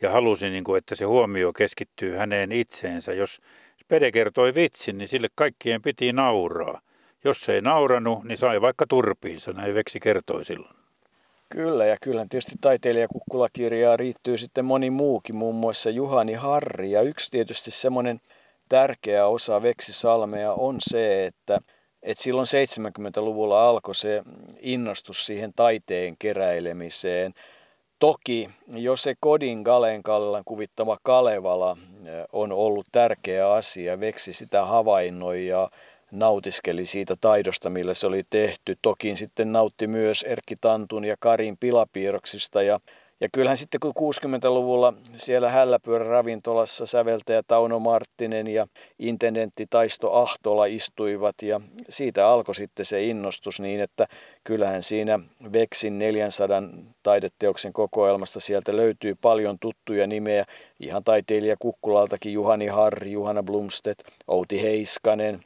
[0.02, 3.12] ja halusi, niin kuin, että se huomio keskittyy häneen itseensä.
[3.12, 3.40] Jos
[3.80, 6.80] Spede kertoi vitsin, niin sille kaikkien piti nauraa.
[7.24, 10.76] Jos ei nauranut, niin sai vaikka turpiinsa, näin Veksi kertoi silloin.
[11.48, 16.90] Kyllä, ja kyllä tietysti taiteilijakukkulakirjaa riittyy sitten moni muukin, muun muassa Juhani Harri.
[16.90, 18.20] Ja yksi tietysti semmoinen
[18.68, 21.58] tärkeä osa Veksi Salmea on se, että,
[22.02, 24.22] että silloin 70-luvulla alkoi se
[24.60, 27.34] innostus siihen taiteen keräilemiseen–
[28.02, 31.76] Toki jo se Kodin Galenkallan kuvittama Kalevala
[32.32, 35.70] on ollut tärkeä asia, Veksi sitä havainnoi ja
[36.10, 38.78] nautiskeli siitä taidosta, millä se oli tehty.
[38.82, 42.80] Toki sitten nautti myös Erkki Tantun ja Karin pilapiirroksista ja
[43.22, 48.66] ja kyllähän sitten kun 60-luvulla siellä Hälläpyörä ravintolassa säveltäjä Tauno Marttinen ja
[48.98, 54.06] intendentti Taisto Ahtola istuivat ja siitä alkoi sitten se innostus niin, että
[54.44, 55.20] kyllähän siinä
[55.52, 56.62] Veksin 400
[57.02, 60.44] taideteoksen kokoelmasta sieltä löytyy paljon tuttuja nimeä,
[60.80, 65.44] ihan taiteilija Kukkulaltakin Juhani Harri, Juhana Blomstedt, Outi Heiskanen,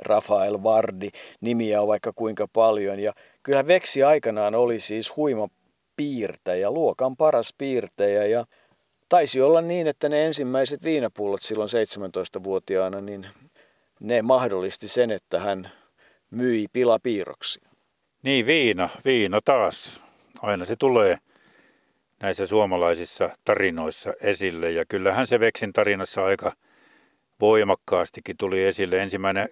[0.00, 1.08] Rafael Vardi,
[1.40, 2.98] nimiä on vaikka kuinka paljon.
[2.98, 3.12] Ja
[3.48, 5.48] Kyllä Veksi aikanaan oli siis huima
[5.98, 8.44] piirtäjä, luokan paras piirtäjä ja
[9.08, 13.26] taisi olla niin, että ne ensimmäiset viinapullot silloin 17-vuotiaana, niin
[14.00, 15.70] ne mahdollisti sen, että hän
[16.30, 17.68] myi pilapiirroksia.
[18.22, 20.00] Niin, viina, viina taas.
[20.42, 21.18] Aina se tulee
[22.20, 26.52] näissä suomalaisissa tarinoissa esille ja kyllähän se Veksin tarinassa aika
[27.40, 29.02] voimakkaastikin tuli esille.
[29.02, 29.48] Ensimmäinen,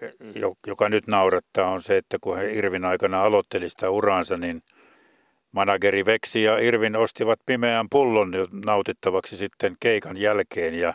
[0.67, 4.61] joka nyt naurattaa, on se, että kun he Irvin aikana aloitteli sitä uraansa, niin–
[5.57, 8.31] Manageri Veksi ja Irvin ostivat pimeän pullon
[8.65, 10.93] nautittavaksi sitten keikan jälkeen ja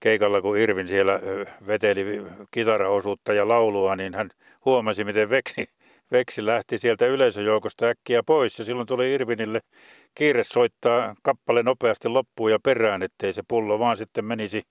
[0.00, 1.20] keikalla kun Irvin siellä
[1.66, 4.30] veteli kitaraosuutta ja laulua, niin hän
[4.64, 5.64] huomasi, miten Veksi,
[6.12, 9.60] Veksi lähti sieltä yleisöjoukosta äkkiä pois ja silloin tuli Irvinille
[10.14, 14.62] kiire soittaa kappale nopeasti loppuun ja perään, ettei se pullo vaan sitten menisi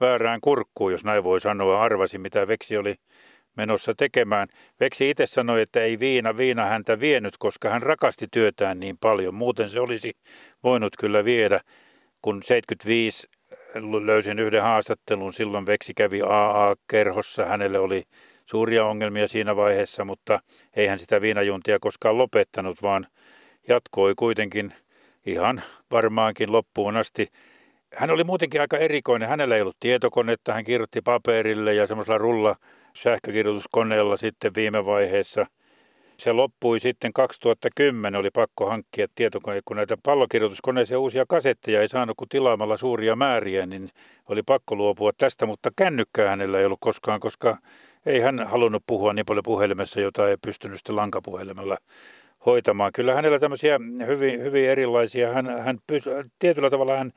[0.00, 1.82] väärään kurkkuun, jos näin voi sanoa.
[1.82, 2.94] Arvasi, mitä Veksi oli
[3.56, 4.48] menossa tekemään.
[4.80, 9.34] Veksi itse sanoi, että ei viina viina häntä vienyt, koska hän rakasti työtään niin paljon.
[9.34, 10.12] Muuten se olisi
[10.64, 11.60] voinut kyllä viedä.
[12.22, 13.26] Kun 75
[14.04, 17.44] löysin yhden haastattelun, silloin Veksi kävi AA-kerhossa.
[17.44, 18.02] Hänelle oli
[18.46, 20.40] suuria ongelmia siinä vaiheessa, mutta
[20.76, 23.06] ei hän sitä viinajuntia koskaan lopettanut, vaan
[23.68, 24.72] jatkoi kuitenkin
[25.26, 27.28] ihan varmaankin loppuun asti.
[27.94, 29.28] Hän oli muutenkin aika erikoinen.
[29.28, 32.56] Hänellä ei ollut tietokonetta, hän kirjoitti paperille ja semmoisella rulla
[32.94, 35.46] sähkökirjoituskoneella sitten viime vaiheessa.
[36.16, 42.16] Se loppui sitten 2010, oli pakko hankkia tietokone, kun näitä pallokirjoituskoneisia uusia kasetteja ei saanut
[42.16, 43.88] kuin tilaamalla suuria määriä, niin
[44.28, 47.58] oli pakko luopua tästä, mutta kännykkää hänellä ei ollut koskaan, koska
[48.06, 51.78] ei hän halunnut puhua niin paljon puhelimessa, jota ei pystynyt sitten lankapuhelimella
[52.46, 52.92] hoitamaan.
[52.92, 55.78] Kyllä hänellä tämmöisiä hyvin, hyvin erilaisia, hän, hän
[56.38, 57.12] tietyllä tavalla hän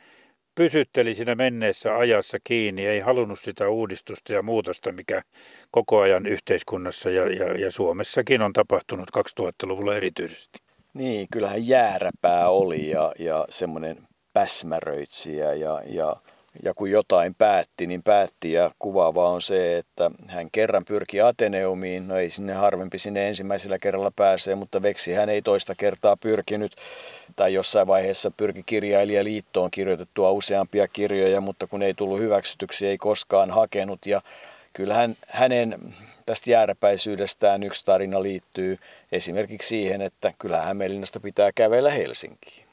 [0.55, 5.21] pysytteli siinä menneessä ajassa kiinni, ei halunnut sitä uudistusta ja muutosta, mikä
[5.71, 10.59] koko ajan yhteiskunnassa ja, ja, ja Suomessakin on tapahtunut 2000-luvulla erityisesti.
[10.93, 13.97] Niin, kyllähän jääräpää oli ja, ja semmoinen
[14.33, 16.15] päsmäröitsijä ja, ja
[16.63, 22.07] ja kun jotain päätti, niin päätti ja kuvaavaa on se, että hän kerran pyrki Ateneumiin,
[22.07, 26.75] no ei sinne harvempi sinne ensimmäisellä kerralla pääsee, mutta Veksi hän ei toista kertaa pyrkinyt
[27.35, 33.51] tai jossain vaiheessa pyrki kirjailijaliittoon kirjoitettua useampia kirjoja, mutta kun ei tullut hyväksytyksi, ei koskaan
[33.51, 34.21] hakenut ja
[34.73, 35.93] kyllähän hänen
[36.25, 38.77] tästä jääräpäisyydestään yksi tarina liittyy
[39.11, 42.65] esimerkiksi siihen, että kyllä Hämeenlinnasta pitää kävellä Helsinkiin.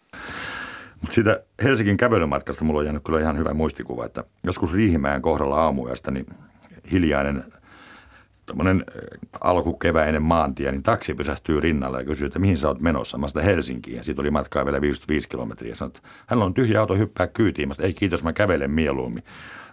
[1.01, 5.63] Mutta siitä Helsingin kävelymatkasta mulla on jäänyt kyllä ihan hyvä muistikuva, että joskus Riihimäen kohdalla
[5.63, 6.27] aamuyöstä niin
[6.93, 7.45] hiljainen
[8.51, 8.85] tämmöinen
[9.41, 13.19] alkukeväinen maantie, niin taksi pysähtyy rinnalle ja kysyy, että mihin sä oot menossa.
[13.19, 15.75] Mä sitä Helsinkiin ja siitä oli matkaa vielä 55 kilometriä.
[15.75, 17.69] Sanoin, että hän on tyhjä auto, hyppää kyytiin.
[17.69, 19.25] Mä sanoin, ei kiitos, mä kävelen mieluummin.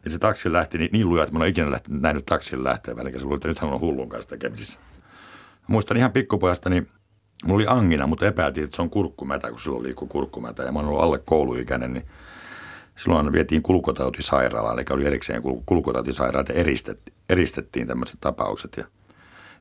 [0.06, 2.64] Ja se taksi lähti niin, niin luja, että mä en ole ikinä lähti, nähnyt taksin
[2.64, 4.80] lähtevän, eli se luuli, että nyt hän on hullun kanssa tekemisissä.
[5.68, 6.88] Muistan ihan pikkupojasta, niin
[7.46, 10.64] mulla oli angina, mutta epäiltiin, että se on kurkkumätä, kun silloin liikkuu kurkkumätä.
[10.64, 12.06] Ja mä oon ollut alle kouluikäinen, niin
[12.96, 18.78] silloin vietiin kulkotautisairaalaan, eli oli erikseen kulkotautisairaat eristettiin, eristettiin tämmöiset tapaukset.
[18.78, 18.86] Ja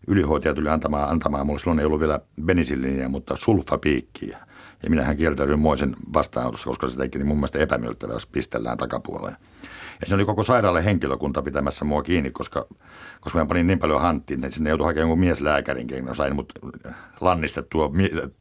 [0.06, 4.38] ylihoitaja tuli antamaan, antamaan mulle, silloin ei ollut vielä benisilliniä, mutta sulfapiikkiä.
[4.82, 9.36] Ja minähän kieltäydyin moisen vastaanotossa, koska se teki niin mun mielestä epämiellyttävää, jos pistellään takapuoleen.
[10.00, 12.66] Ja se oli koko sairaalan henkilökunta pitämässä mua kiinni, koska,
[13.20, 16.14] koska mä panin niin paljon hanttiin, että sinne joutui hakemaan jonkun mieslääkärin keino.
[16.14, 16.52] Sain mut
[17.20, 17.90] lannistettua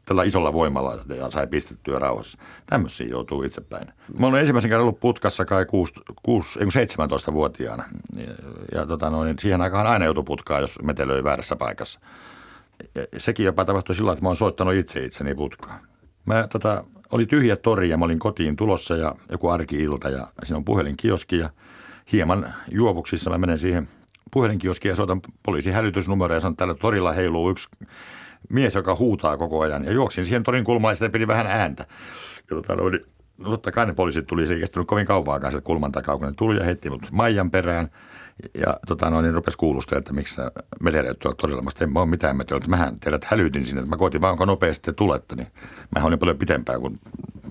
[0.06, 2.38] tällä isolla voimalla ja sai pistettyä rauhassa.
[2.66, 3.88] Tämmöisiä joutuu itsepäin.
[4.20, 5.94] Mä olen ensimmäisen kerran ollut putkassa kai 6,
[6.24, 7.84] 6, 17-vuotiaana.
[8.16, 8.34] Ja,
[8.72, 12.00] ja tota noin, siihen aikaan aina joutui putkaan, jos metelöi väärässä paikassa.
[12.96, 15.80] Ja sekin jopa tapahtui sillä, että mä oon soittanut itse itseni putkaan.
[16.26, 20.58] Mä tota, oli tyhjä tori ja mä olin kotiin tulossa ja joku arki-ilta ja siinä
[20.58, 21.50] on puhelinkioski ja
[22.12, 23.88] hieman juovuksissa mä menen siihen
[24.32, 27.70] puhelinkioskiin ja soitan poliisin hälytysnumero ja sanon, että tällä torilla heiluu yksi
[28.50, 29.86] mies, joka huutaa koko ajan.
[29.86, 31.86] Ja juoksin siihen torin kulmaan ja sitten pidi vähän ääntä.
[32.38, 32.84] Ja tota, no,
[33.38, 36.28] no, totta kai ne poliisit tuli, se ei kestänyt kovin kauan kanssa kulman takaa, kun
[36.28, 37.90] ne tuli ja heitti mut Maijan perään.
[38.54, 40.52] Ja tota, no, niin rupesi kuulustella, että miksi sä
[41.20, 41.62] tuolla torilla.
[41.62, 42.68] Mä en mä ole mitään metelöitä.
[42.68, 45.36] Mähän teidät hälytin sinne, että mä koitin vaan, nopeasti te tulette.
[45.36, 45.48] Niin
[45.96, 47.00] mähän olin paljon pitempään kuin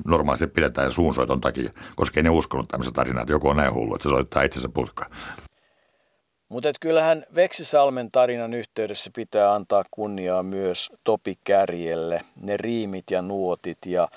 [0.06, 3.94] normaalisti pidetään suunsoiton takia, koska ei ne uskonut tämmöistä tarinaa, että joku on näin hullu,
[3.94, 5.10] että se soittaa itsensä putkaan.
[6.48, 13.78] Mutta kyllähän Veksisalmen tarinan yhteydessä pitää antaa kunniaa myös Topi Kärjelle, ne riimit ja nuotit
[13.86, 14.08] ja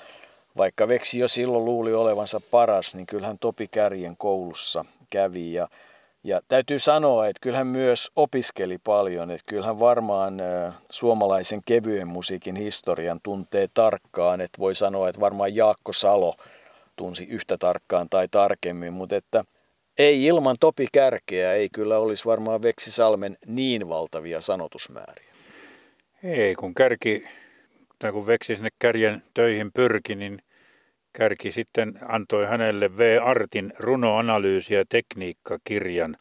[0.56, 5.68] vaikka Veksi jo silloin luuli olevansa paras, niin kyllähän Topi Kärjen koulussa kävi ja
[6.24, 10.42] ja täytyy sanoa, että kyllähän myös opiskeli paljon, että kyllähän varmaan
[10.90, 16.34] suomalaisen kevyen musiikin historian tuntee tarkkaan, että voi sanoa, että varmaan Jaakko Salo
[16.96, 19.44] tunsi yhtä tarkkaan tai tarkemmin, mutta että
[19.98, 25.32] ei ilman Topi Kärkeä ei kyllä olisi varmaan Veksisalmen niin valtavia sanotusmääriä.
[26.22, 27.24] Ei, kun Kärki,
[27.98, 30.42] tai kun Veksi sinne Kärjen töihin pyrki, niin
[31.12, 33.18] Kärki sitten antoi hänelle V.
[33.22, 36.16] Artin runoanalyysi- ja tekniikkakirjan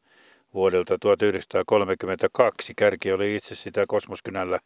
[0.54, 2.74] vuodelta 1932.
[2.76, 4.60] Kärki oli itse sitä Kosmoskynällä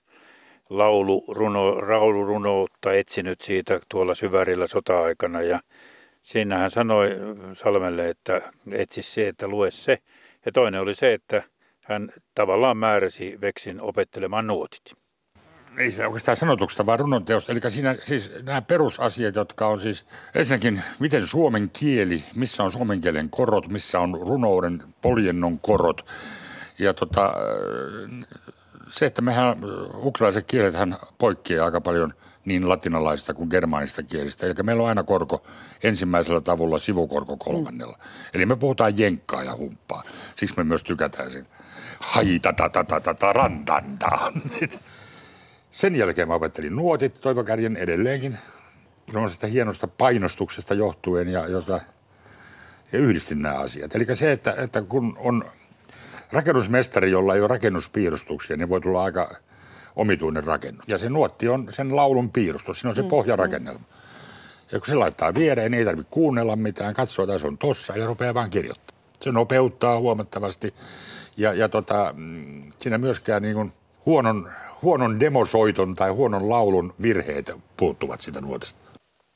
[0.69, 5.59] lauluruno, laulurunoutta etsinyt siitä tuolla syvärillä sota-aikana ja
[6.21, 7.09] siinä hän sanoi
[7.53, 9.97] Salmelle, että etsi se, että lue se.
[10.45, 11.43] Ja toinen oli se, että
[11.81, 15.00] hän tavallaan määräsi Veksin opettelemaan nuotit
[15.77, 17.51] ei se oikeastaan sanotuksesta, vaan runon teosta.
[17.51, 20.05] Eli siinä siis nämä perusasiat, jotka on siis
[20.35, 26.05] ensinnäkin, miten suomen kieli, missä on suomen kielen korot, missä on runouden poljennon korot.
[26.79, 27.33] Ja tota,
[28.89, 29.57] se, että mehän
[29.95, 32.13] ukrainalaiset kielethän poikkeaa aika paljon
[32.45, 34.45] niin latinalaisista kuin germaanista kielistä.
[34.45, 35.45] Eli meillä on aina korko
[35.83, 37.97] ensimmäisellä tavulla, sivukorko kolmannella.
[37.97, 38.29] Mm.
[38.33, 40.03] Eli me puhutaan jenkkaa ja humppaa.
[40.35, 41.49] Siksi me myös tykätään siitä.
[41.99, 42.53] Haita
[45.71, 48.37] Sen jälkeen mä opettelin nuotit Toivo Kärjen edelleenkin
[49.27, 51.81] sitä hienosta painostuksesta johtuen ja, jota,
[52.91, 53.95] ja yhdistin nämä asiat.
[53.95, 55.45] Eli se, että, että kun on
[56.31, 59.35] rakennusmestari, jolla ei ole rakennuspiirustuksia, niin voi tulla aika
[59.95, 60.87] omituinen rakennus.
[60.87, 63.85] Ja se nuotti on sen laulun piirustus, siinä on se mm, pohjarakennelma.
[64.71, 67.97] Ja kun se laittaa viereen, niin ei tarvitse kuunnella mitään, katsoa, että se on tossa
[67.97, 69.01] ja rupeaa vaan kirjoittamaan.
[69.21, 70.73] Se nopeuttaa huomattavasti
[71.37, 73.73] ja, ja tota, mm, siinä myöskään niin kuin
[74.05, 74.49] huonon
[74.81, 78.81] huonon demosoiton tai huonon laulun virheet puuttuvat siitä nuotista.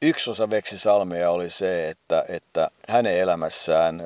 [0.02, 4.04] Yksi osa Veksi Salmea oli se, että, että hänen elämässään,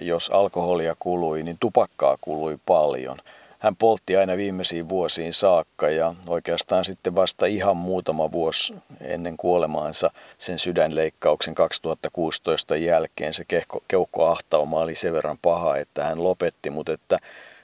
[0.00, 3.18] jos alkoholia kului, niin tupakkaa kului paljon.
[3.58, 10.10] Hän poltti aina viimeisiin vuosiin saakka ja oikeastaan sitten vasta ihan muutama vuosi ennen kuolemaansa
[10.38, 13.44] sen sydänleikkauksen 2016 jälkeen se
[13.88, 17.18] keuhkoahtauma oli sen verran paha, että hän lopetti, mutta että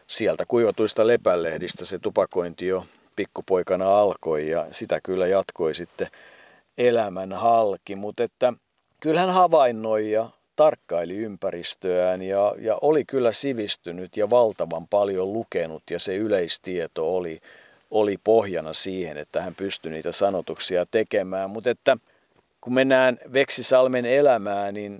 [0.07, 2.87] sieltä kuivatuista lepänlehdistä se tupakointi jo
[3.17, 6.09] pikkupoikana alkoi ja sitä kyllä jatkoi sitten
[6.79, 7.97] elämän halki.
[7.97, 8.53] Mutta että
[9.01, 15.99] kyllähän havainnoi ja tarkkaili ympäristöään ja, ja oli kyllä sivistynyt ja valtavan paljon lukenut ja
[15.99, 17.41] se yleistieto oli,
[17.91, 21.51] oli pohjana siihen, että hän pystyi niitä sanotuksia tekemään.
[21.51, 21.97] Mutta että
[22.61, 24.99] kun mennään Veksisalmen elämään, niin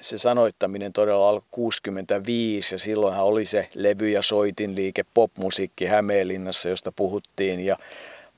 [0.00, 6.92] se sanoittaminen todella alkoi 65 ja silloinhan oli se levy- ja soitinliike popmusiikki Hämeenlinnassa, josta
[6.92, 7.76] puhuttiin ja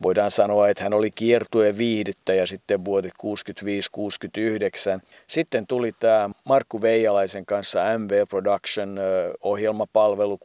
[0.02, 3.12] voidaan sanoa, että hän oli kiertueen viihdyttäjä sitten vuodet
[4.98, 5.00] 65-69.
[5.26, 9.00] Sitten tuli tämä Markku Veijalaisen kanssa MV Production
[9.40, 10.38] ohjelmapalvelu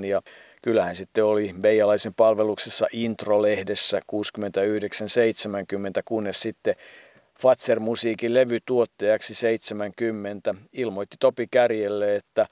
[0.00, 0.22] 66-68 ja
[0.62, 4.02] kyllähän sitten oli Veijalaisen palveluksessa Intro-lehdessä 69-70,
[6.04, 6.74] kunnes sitten
[7.42, 12.46] Fatser Musiikin levytuottajaksi 70 ilmoitti Topi Kärjelle, että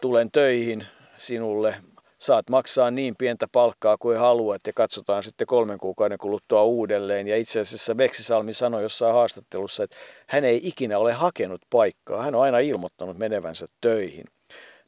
[0.00, 0.86] tulen töihin
[1.16, 1.74] sinulle
[2.18, 7.28] saat maksaa niin pientä palkkaa kuin haluat ja katsotaan sitten kolmen kuukauden kuluttua uudelleen.
[7.28, 9.96] Ja itse asiassa Veksisalmi sanoi jossain haastattelussa, että
[10.28, 12.22] hän ei ikinä ole hakenut paikkaa.
[12.22, 14.24] Hän on aina ilmoittanut menevänsä töihin.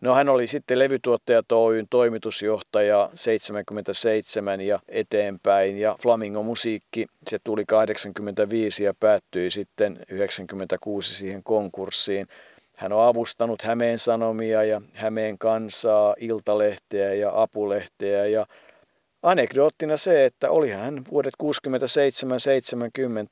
[0.03, 5.79] No hän oli sitten levytuottaja Oyn toimitusjohtaja 77 ja eteenpäin.
[5.79, 12.27] Ja Flamingo Musiikki, se tuli 85 ja päättyi sitten 96 siihen konkurssiin.
[12.77, 18.27] Hän on avustanut Hämeen Sanomia ja Hämeen kansaa, Iltalehteä ja Apulehteä.
[18.27, 18.47] Ja
[19.23, 21.35] Anekdoottina se, että oli hän vuodet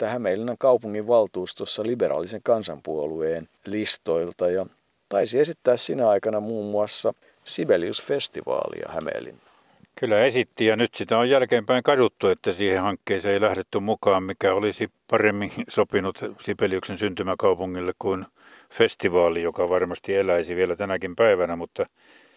[0.05, 4.51] 67-70 Hämeenlinnan kaupungin valtuustossa liberaalisen kansanpuolueen listoilta.
[4.51, 4.67] Ja
[5.11, 9.51] taisi esittää sinä aikana muun muassa Sibelius-festivaalia Hämeenlinnan.
[9.97, 14.55] Kyllä esitti ja nyt sitä on jälkeenpäin kaduttu, että siihen hankkeeseen ei lähdetty mukaan, mikä
[14.55, 18.27] olisi paremmin sopinut Sibeliuksen syntymäkaupungille kuin
[18.73, 21.87] festivaali, joka varmasti eläisi vielä tänäkin päivänä, mutta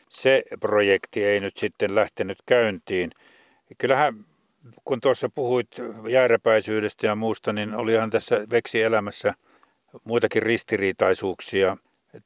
[0.10, 3.12] se projekti ei nyt sitten lähtenyt käyntiin.
[3.78, 4.26] Kyllähän
[4.86, 5.68] kun tuossa puhuit
[6.10, 9.34] jääräpäisyydestä ja muusta, niin olihan tässä veksi-elämässä
[10.04, 11.78] muitakin ristiriitaisuuksia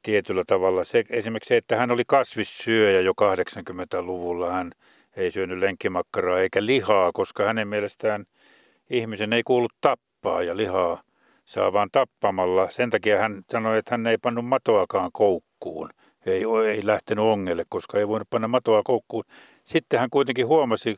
[0.02, 0.84] tietyllä tavalla.
[0.84, 4.52] Se, esimerkiksi se, että hän oli kasvissyöjä jo 80-luvulla.
[4.52, 4.72] Hän
[5.16, 8.24] ei syönyt lenkkimakkaraa eikä lihaa, koska hänen mielestään
[8.90, 11.02] ihmisen ei kuulu tappaa ja lihaa
[11.44, 12.70] saa vaan tappamalla.
[12.70, 15.90] Sen takia hän sanoi, että hän ei pannut matoakaan koukkuun.
[16.26, 19.24] Ei, ei lähtenyt ongelle, koska ei voinut panna matoa koukkuun.
[19.64, 20.96] Sitten hän kuitenkin huomasi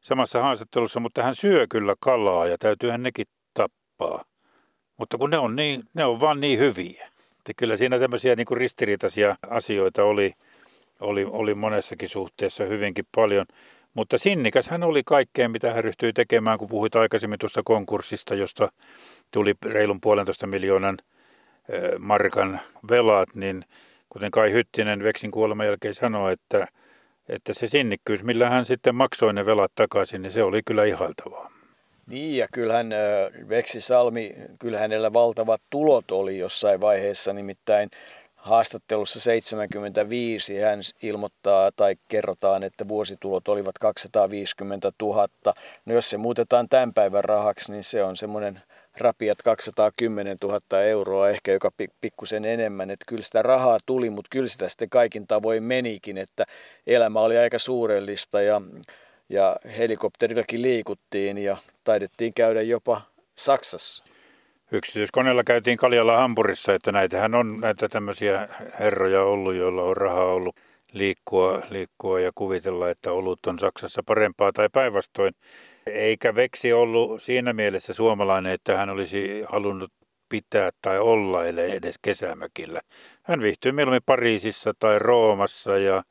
[0.00, 4.24] samassa haastattelussa, mutta hän syö kyllä kalaa ja täytyyhän nekin tappaa.
[4.96, 7.11] Mutta kun ne on, niin, ne on vaan niin hyviä.
[7.42, 10.34] Että kyllä siinä tämmöisiä niin kuin ristiriitaisia asioita oli,
[11.00, 13.46] oli, oli monessakin suhteessa hyvinkin paljon.
[13.94, 18.72] Mutta sinnikäs hän oli kaikkeen, mitä hän ryhtyi tekemään, kun puhuit aikaisemmin tuosta konkurssista, josta
[19.30, 20.98] tuli reilun puolentoista miljoonan
[21.98, 23.64] markan velat, niin
[24.08, 26.66] kuten Kai Hyttinen Veksin kuoleman jälkeen sanoi, että,
[27.28, 31.51] että se sinnikkyys, millä hän sitten maksoi ne velat takaisin, niin se oli kyllä ihailtavaa.
[32.12, 32.90] Niin ja kyllähän
[33.48, 37.90] Veksi Salmi, kyllä hänellä valtavat tulot oli jossain vaiheessa, nimittäin
[38.36, 45.28] haastattelussa 75 hän ilmoittaa tai kerrotaan, että vuositulot olivat 250 000.
[45.86, 48.62] No jos se muutetaan tämän päivän rahaksi, niin se on semmoinen
[48.98, 52.90] rapiat 210 000 euroa, ehkä joka pikkusen enemmän.
[52.90, 56.44] Että kyllä sitä rahaa tuli, mutta kyllä sitä sitten kaikin tavoin menikin, että
[56.86, 58.62] elämä oli aika suurellista ja,
[59.28, 63.02] ja helikopterillakin liikuttiin ja taidettiin käydä jopa
[63.34, 64.04] Saksassa.
[64.72, 68.48] Yksityiskoneella käytiin Kaljalla Hampurissa, että näitähän on näitä tämmöisiä
[68.78, 70.56] herroja ollut, joilla on rahaa ollut
[70.92, 75.34] liikkua, liikkua ja kuvitella, että olut on Saksassa parempaa tai päinvastoin.
[75.86, 79.92] Eikä Veksi ollut siinä mielessä suomalainen, että hän olisi halunnut
[80.28, 82.80] pitää tai olla edes kesämökillä.
[83.22, 86.02] Hän viihtyi mieluummin Pariisissa tai Roomassa ja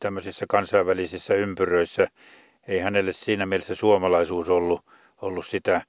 [0.00, 2.06] tämmöisissä kansainvälisissä ympyröissä.
[2.68, 4.84] Ei hänelle siinä mielessä suomalaisuus ollut,
[5.22, 5.82] ollut sitä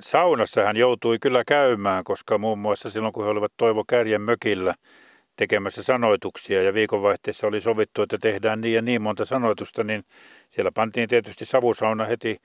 [0.00, 4.74] saunassa hän joutui kyllä käymään, koska muun muassa silloin kun he olivat Toivo Kärjen mökillä
[5.36, 10.04] tekemässä sanoituksia ja viikonvaihteessa oli sovittu, että tehdään niin ja niin monta sanoitusta, niin
[10.48, 12.40] siellä pantiin tietysti savusauna heti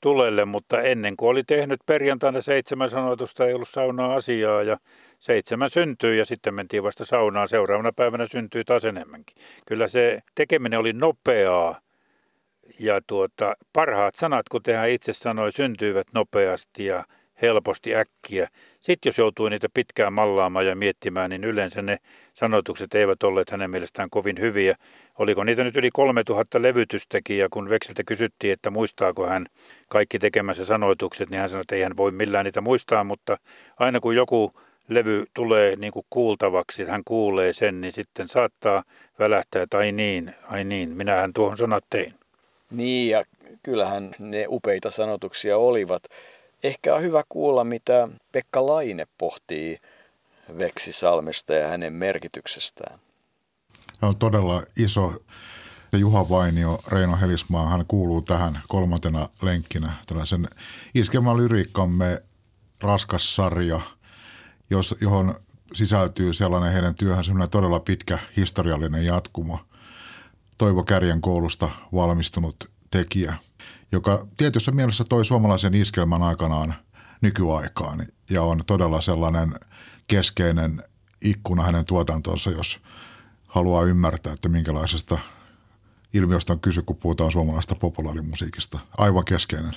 [0.00, 4.76] tulelle, mutta ennen kuin oli tehnyt perjantaina seitsemän sanoitusta, ei ollut saunaa asiaa ja
[5.18, 7.48] seitsemän syntyi ja sitten mentiin vasta saunaan.
[7.48, 9.36] Seuraavana päivänä syntyi taas enemmänkin.
[9.66, 11.80] Kyllä se tekeminen oli nopeaa
[12.78, 17.04] ja tuota, parhaat sanat, kuten hän itse sanoi, syntyivät nopeasti ja
[17.42, 18.48] helposti äkkiä.
[18.80, 21.98] Sitten jos joutui niitä pitkään mallaamaan ja miettimään, niin yleensä ne
[22.34, 24.76] sanotukset eivät olleet hänen mielestään kovin hyviä.
[25.18, 29.46] Oliko niitä nyt yli 3000 levytystäkin ja kun Vekseltä kysyttiin, että muistaako hän
[29.88, 33.38] kaikki tekemänsä sanoitukset, niin hän sanoi, että ei hän voi millään niitä muistaa, mutta
[33.78, 34.52] aina kun joku
[34.88, 38.82] levy tulee niin kuin kuultavaksi, hän kuulee sen, niin sitten saattaa
[39.18, 42.17] välähtää, että ai niin, ai niin, minähän tuohon sanat tein.
[42.70, 43.24] Niin, ja
[43.62, 46.02] kyllähän ne upeita sanotuksia olivat.
[46.62, 49.78] Ehkä on hyvä kuulla, mitä Pekka Laine pohtii
[50.58, 52.98] Veksisalmesta ja hänen merkityksestään.
[54.00, 55.12] Hän on todella iso.
[55.92, 60.48] Juha Vainio, Reino Helismaa, hän kuuluu tähän kolmantena lenkkinä tällaisen
[60.94, 62.22] iskelmälyriikkamme
[62.80, 63.80] raskas sarja,
[65.00, 65.34] johon
[65.74, 69.58] sisältyy sellainen heidän työhön sellainen todella pitkä historiallinen jatkumo.
[70.58, 73.34] Toivo Kärjen koulusta valmistunut tekijä,
[73.92, 76.74] joka tietyssä mielessä toi suomalaisen iskelmän aikanaan
[77.20, 79.54] nykyaikaan ja on todella sellainen
[80.06, 80.82] keskeinen
[81.22, 82.80] ikkuna hänen tuotantonsa, jos
[83.46, 85.18] haluaa ymmärtää, että minkälaisesta
[86.14, 88.78] ilmiöstä on kysy, kun puhutaan suomalaista populaarimusiikista.
[88.98, 89.74] Aivan keskeinen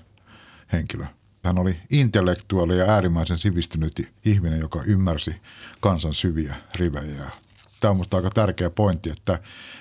[0.74, 1.06] henkilö.
[1.44, 5.36] Hän oli intellektuaali ja äärimmäisen sivistynyt ihminen, joka ymmärsi
[5.80, 7.32] kansan syviä rivejä.
[7.82, 9.40] Tämä on minusta aika tärkeä pointti, että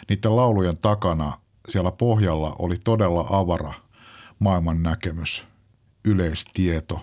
[0.09, 1.33] niiden laulujen takana
[1.69, 3.73] siellä pohjalla oli todella avara
[4.39, 5.47] maailman näkemys,
[6.05, 7.01] yleistieto,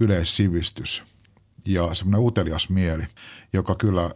[0.00, 1.02] yleissivistys
[1.64, 3.06] ja semmoinen utelias mieli,
[3.52, 4.10] joka kyllä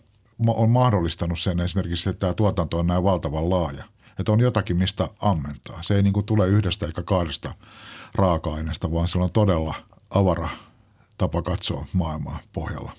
[0.47, 3.85] on mahdollistanut sen esimerkiksi, että tämä tuotanto on näin valtavan laaja.
[4.19, 5.83] Että on jotakin, mistä ammentaa.
[5.83, 7.55] Se ei niin kuin tule yhdestä eikä kahdesta
[8.15, 9.75] raaka-aineesta, vaan sillä on todella
[10.11, 10.49] avara
[11.19, 12.93] tapa katsoa maailmaa pohjalla.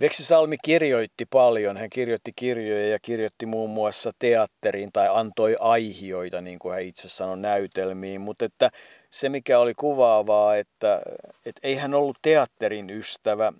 [0.00, 1.76] Veksisalmi kirjoitti paljon.
[1.76, 7.08] Hän kirjoitti kirjoja ja kirjoitti muun muassa teatteriin tai antoi aihioita, niin kuin hän itse
[7.08, 8.20] sanoi, näytelmiin.
[8.20, 8.70] Mutta että
[9.10, 11.02] se, mikä oli kuvaavaa, että,
[11.46, 13.52] että ei hän ollut teatterin ystävä,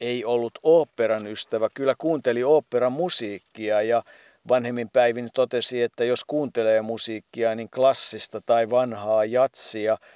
[0.00, 1.68] ei ollut oopperan ystävä.
[1.74, 4.02] Kyllä kuunteli oopperan musiikkia ja
[4.48, 9.96] vanhemmin päivin totesi, että jos kuuntelee musiikkia, niin klassista tai vanhaa jatsia–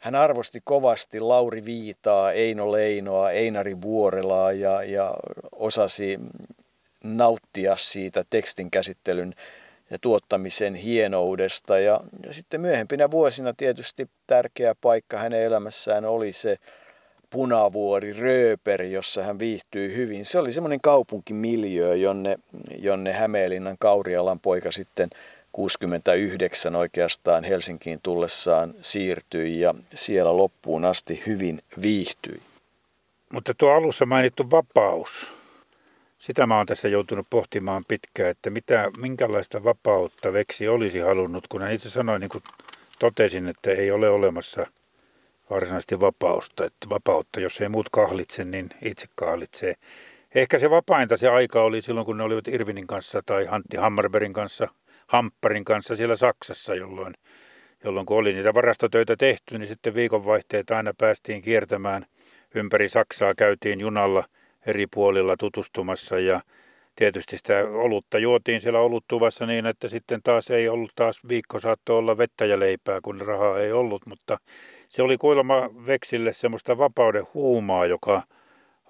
[0.00, 5.14] hän arvosti kovasti Lauri Viitaa, Eino Leinoa, Einari Vuorelaa ja, ja
[5.52, 6.20] osasi
[7.04, 9.34] nauttia siitä tekstin käsittelyn
[9.90, 11.78] ja tuottamisen hienoudesta.
[11.78, 16.58] Ja, ja sitten myöhempinä vuosina tietysti tärkeä paikka hänen elämässään oli se
[17.30, 20.24] Punavuori, Rööperi, jossa hän viihtyi hyvin.
[20.24, 22.38] Se oli semmoinen kaupunkimiljö, jonne,
[22.78, 25.10] jonne Hämeenlinnan Kaurialan poika sitten–
[25.52, 32.40] 69 oikeastaan Helsinkiin tullessaan siirtyi ja siellä loppuun asti hyvin viihtyi.
[33.32, 35.32] Mutta tuo alussa mainittu vapaus,
[36.18, 41.62] sitä mä oon tässä joutunut pohtimaan pitkään, että mitä, minkälaista vapautta Veksi olisi halunnut, kun
[41.62, 42.44] hän itse sanoi, niin kuin
[42.98, 44.66] totesin, että ei ole olemassa
[45.50, 49.74] varsinaisesti vapausta, että vapautta, jos ei muut kahlitse, niin itse kahlitsee.
[50.34, 54.32] Ehkä se vapainta se aika oli silloin, kun ne olivat Irvinin kanssa tai Antti Hammarbergin
[54.32, 54.68] kanssa–
[55.10, 57.14] Hampparin kanssa siellä Saksassa, jolloin,
[57.84, 62.06] jolloin kun oli niitä varastotöitä tehty, niin sitten viikonvaihteet aina päästiin kiertämään
[62.54, 64.24] ympäri Saksaa, käytiin junalla
[64.66, 66.40] eri puolilla tutustumassa ja
[66.96, 71.98] tietysti sitä olutta juotiin siellä oluttuvassa niin, että sitten taas ei ollut taas viikko saattoi
[71.98, 74.38] olla vettä ja leipää, kun rahaa ei ollut, mutta
[74.88, 78.22] se oli kuulemma Veksille semmoista vapauden huumaa, joka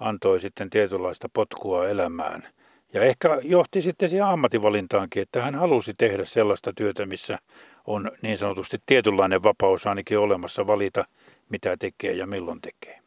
[0.01, 2.60] antoi sitten tietynlaista potkua elämään.
[2.93, 7.39] Ja ehkä johti sitten siihen ammatinvalintaankin, että hän halusi tehdä sellaista työtä, missä
[7.87, 11.05] on niin sanotusti tietynlainen vapaus ainakin olemassa valita,
[11.49, 13.01] mitä tekee ja milloin tekee.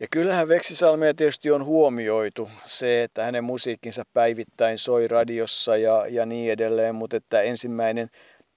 [0.00, 6.26] Ja kyllähän Veksisalmea tietysti on huomioitu se, että hänen musiikkinsa päivittäin soi radiossa ja, ja
[6.26, 8.10] niin edelleen, mutta että ensimmäinen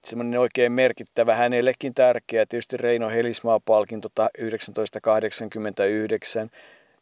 [0.04, 6.50] semmoinen oikein merkittävä, hänellekin tärkeä, tietysti Reino Helismaa-palkinto 1989,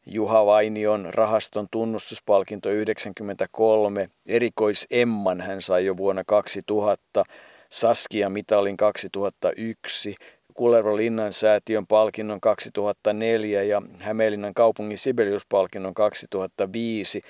[0.06, 7.24] Juha Vainion rahaston tunnustuspalkinto 93, erikois Emman hän sai jo vuonna 2000,
[7.70, 10.14] Saskia mitalin 2001,
[10.54, 17.22] Kullervo Linnan säätiön palkinnon 2004 ja Hämeenlinnan kaupungin Sibelius-palkinnon 2005.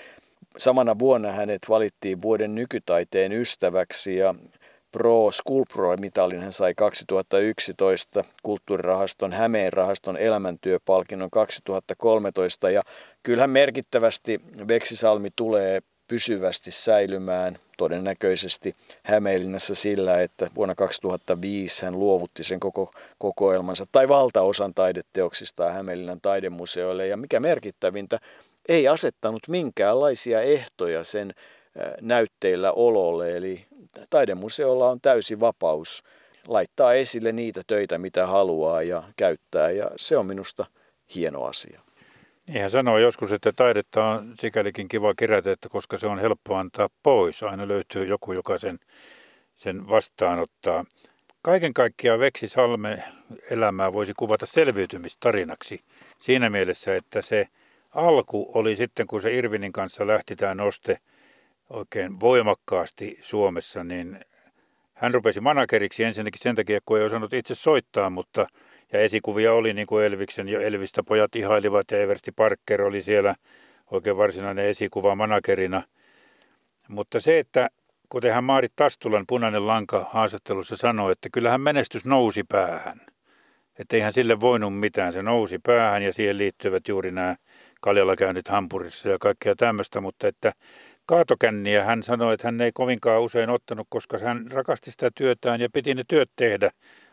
[0.56, 4.34] Samana vuonna hänet valittiin vuoden nykytaiteen ystäväksi ja
[4.92, 12.82] Pro Sculpro-mitalin hän sai 2011 kulttuurirahaston Hämeen rahaston elämäntyöpalkinnon 2013 ja
[13.22, 22.60] kyllähän merkittävästi Veksisalmi tulee pysyvästi säilymään todennäköisesti Hämeenlinnassa sillä, että vuonna 2005 hän luovutti sen
[22.60, 27.06] koko kokoelmansa tai valtaosan taideteoksista Hämeenlinnan taidemuseoille.
[27.06, 28.18] Ja mikä merkittävintä,
[28.68, 31.34] ei asettanut minkäänlaisia ehtoja sen
[32.00, 33.66] näytteillä ololle, eli
[34.10, 36.02] taidemuseolla on täysi vapaus
[36.46, 40.66] laittaa esille niitä töitä, mitä haluaa ja käyttää, ja se on minusta
[41.14, 41.80] hieno asia.
[42.46, 46.54] Niin hän sanoo joskus, että taidetta on sikälikin kiva kerätä, että koska se on helppo
[46.54, 47.42] antaa pois.
[47.42, 48.78] Aina löytyy joku, joka sen,
[49.54, 50.84] sen vastaanottaa.
[51.42, 53.02] Kaiken kaikkiaan Veksi Salme
[53.50, 55.80] elämää voisi kuvata selviytymistarinaksi
[56.18, 57.48] siinä mielessä, että se
[57.94, 60.98] alku oli sitten, kun se Irvinin kanssa lähti tämä noste–
[61.70, 64.20] oikein voimakkaasti Suomessa, niin
[64.94, 68.46] hän rupesi manageriksi ensinnäkin sen takia, kun ei osannut itse soittaa, mutta
[68.92, 73.34] ja esikuvia oli niin kuin Elviksen ja Elvistä pojat ihailivat ja Eversti Parker oli siellä
[73.90, 75.82] oikein varsinainen esikuva managerina.
[76.88, 77.68] Mutta se, että
[78.08, 83.00] kuten hän Maarit Tastulan punainen lanka haastattelussa sanoi, että kyllähän menestys nousi päähän.
[83.78, 87.36] Että eihän sille voinut mitään, se nousi päähän ja siihen liittyvät juuri nämä
[87.80, 90.52] Kaljalla käynyt Hampurissa ja kaikkea tämmöistä, mutta että
[91.10, 95.68] kaatokänniä hän sanoi, että hän ei kovinkaan usein ottanut, koska hän rakasti sitä työtään ja
[95.72, 96.70] piti ne työt tehdä.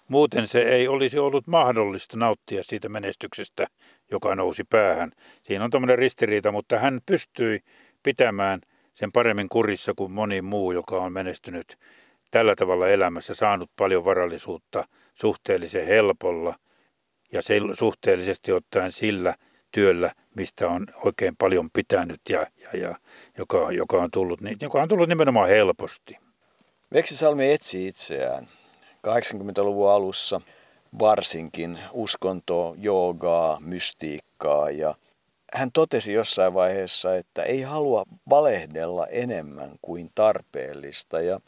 [0.07, 3.67] Muuten se ei olisi ollut mahdollista nauttia siitä menestyksestä,
[4.11, 5.11] joka nousi päähän.
[5.41, 7.59] Siinä on tämmöinen ristiriita, mutta hän pystyi
[8.03, 8.61] pitämään
[8.93, 11.77] sen paremmin kurissa kuin moni muu, joka on menestynyt
[12.31, 16.55] tällä tavalla elämässä, saanut paljon varallisuutta suhteellisen helpolla
[17.31, 17.41] ja
[17.73, 19.35] suhteellisesti ottaen sillä
[19.77, 22.95] työllä, mistä on oikein paljon pitänyt ja, ja, ja
[23.37, 26.17] joka, joka, on tullut, joka on tullut nimenomaan helposti.
[26.93, 28.47] Veksisalmi etsi itseään
[29.07, 30.41] 80-luvun alussa
[30.99, 34.95] varsinkin uskontoa, joogaa, mystiikkaa ja
[35.53, 41.39] hän totesi jossain vaiheessa, että ei halua valehdella enemmän kuin tarpeellista ja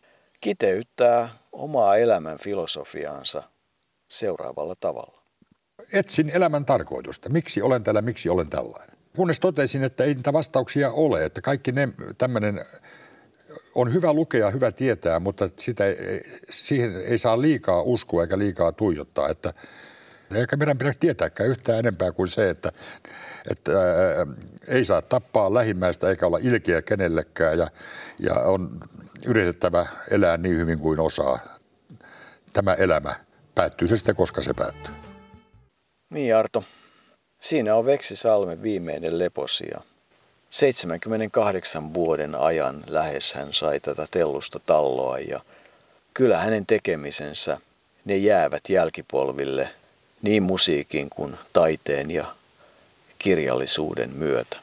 [0.42, 3.44] kiteyttää omaa elämän filosofiaansa
[4.08, 5.19] seuraavalla tavalla.
[5.94, 7.30] Etsin elämän tarkoitusta.
[7.30, 8.98] Miksi olen täällä, miksi olen tällainen?
[9.16, 12.66] Kunnes totesin, että ei niitä vastauksia ole, että kaikki ne tämmöinen
[13.76, 15.84] on hyvä lukea, hyvä tietää, mutta sitä,
[16.50, 19.30] siihen ei saa liikaa uskoa eikä liikaa tuijottaa.
[19.30, 19.54] Että,
[20.36, 22.72] eikä meidän pidä tietääkään yhtään enempää kuin se, että,
[23.52, 24.28] että ää,
[24.68, 27.68] ei saa tappaa lähimmäistä eikä olla ilkeä kenellekään ja,
[28.20, 28.80] ja on
[29.26, 31.40] yritettävä elää niin hyvin kuin osaa.
[32.54, 33.16] Tämä elämä
[33.56, 35.09] päättyy se sitten, koska se päättyy.
[36.10, 36.64] Niin Arto,
[37.40, 39.82] siinä on Veksi Salmen viimeinen leposia.
[40.50, 45.40] 78 vuoden ajan lähes hän sai tätä tellusta talloa ja
[46.14, 47.58] kyllä hänen tekemisensä,
[48.06, 49.70] ne jäävät jälkipolville
[50.22, 52.26] niin musiikin kuin taiteen ja
[53.20, 54.58] kirjallisuuden myötä.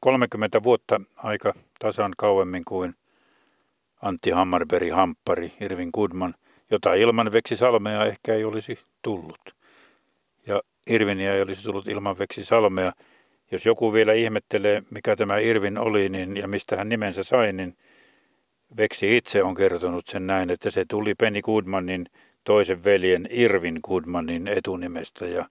[0.00, 2.94] 30 vuotta aika tasan kauemmin kuin
[4.02, 6.34] Antti Hammarberg Hamppari, Irvin Goodman,
[6.70, 9.61] jota ilman Veksi Salmea ehkä ei olisi tullut.
[10.86, 12.92] Ja Irviniä ei olisi tullut ilman Veksi Salmea–
[13.52, 17.76] jos joku vielä ihmettelee, mikä tämä Irvin oli niin, ja mistä hän nimensä sai, niin
[18.76, 22.06] Veksi itse on kertonut sen näin, että se tuli Penny Goodmanin
[22.44, 25.48] toisen veljen Irvin Goodmanin etunimestä ja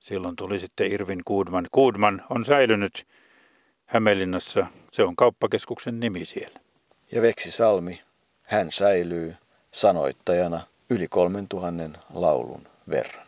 [0.00, 1.66] silloin tuli sitten Irvin Goodman.
[1.72, 3.06] Goodman on säilynyt
[3.84, 6.60] Hämeenlinnassa, se on kauppakeskuksen nimi siellä.
[7.12, 8.00] Ja Veksi Salmi,
[8.42, 9.34] hän säilyy
[9.70, 10.60] sanoittajana
[10.90, 13.23] yli 3000 laulun verran.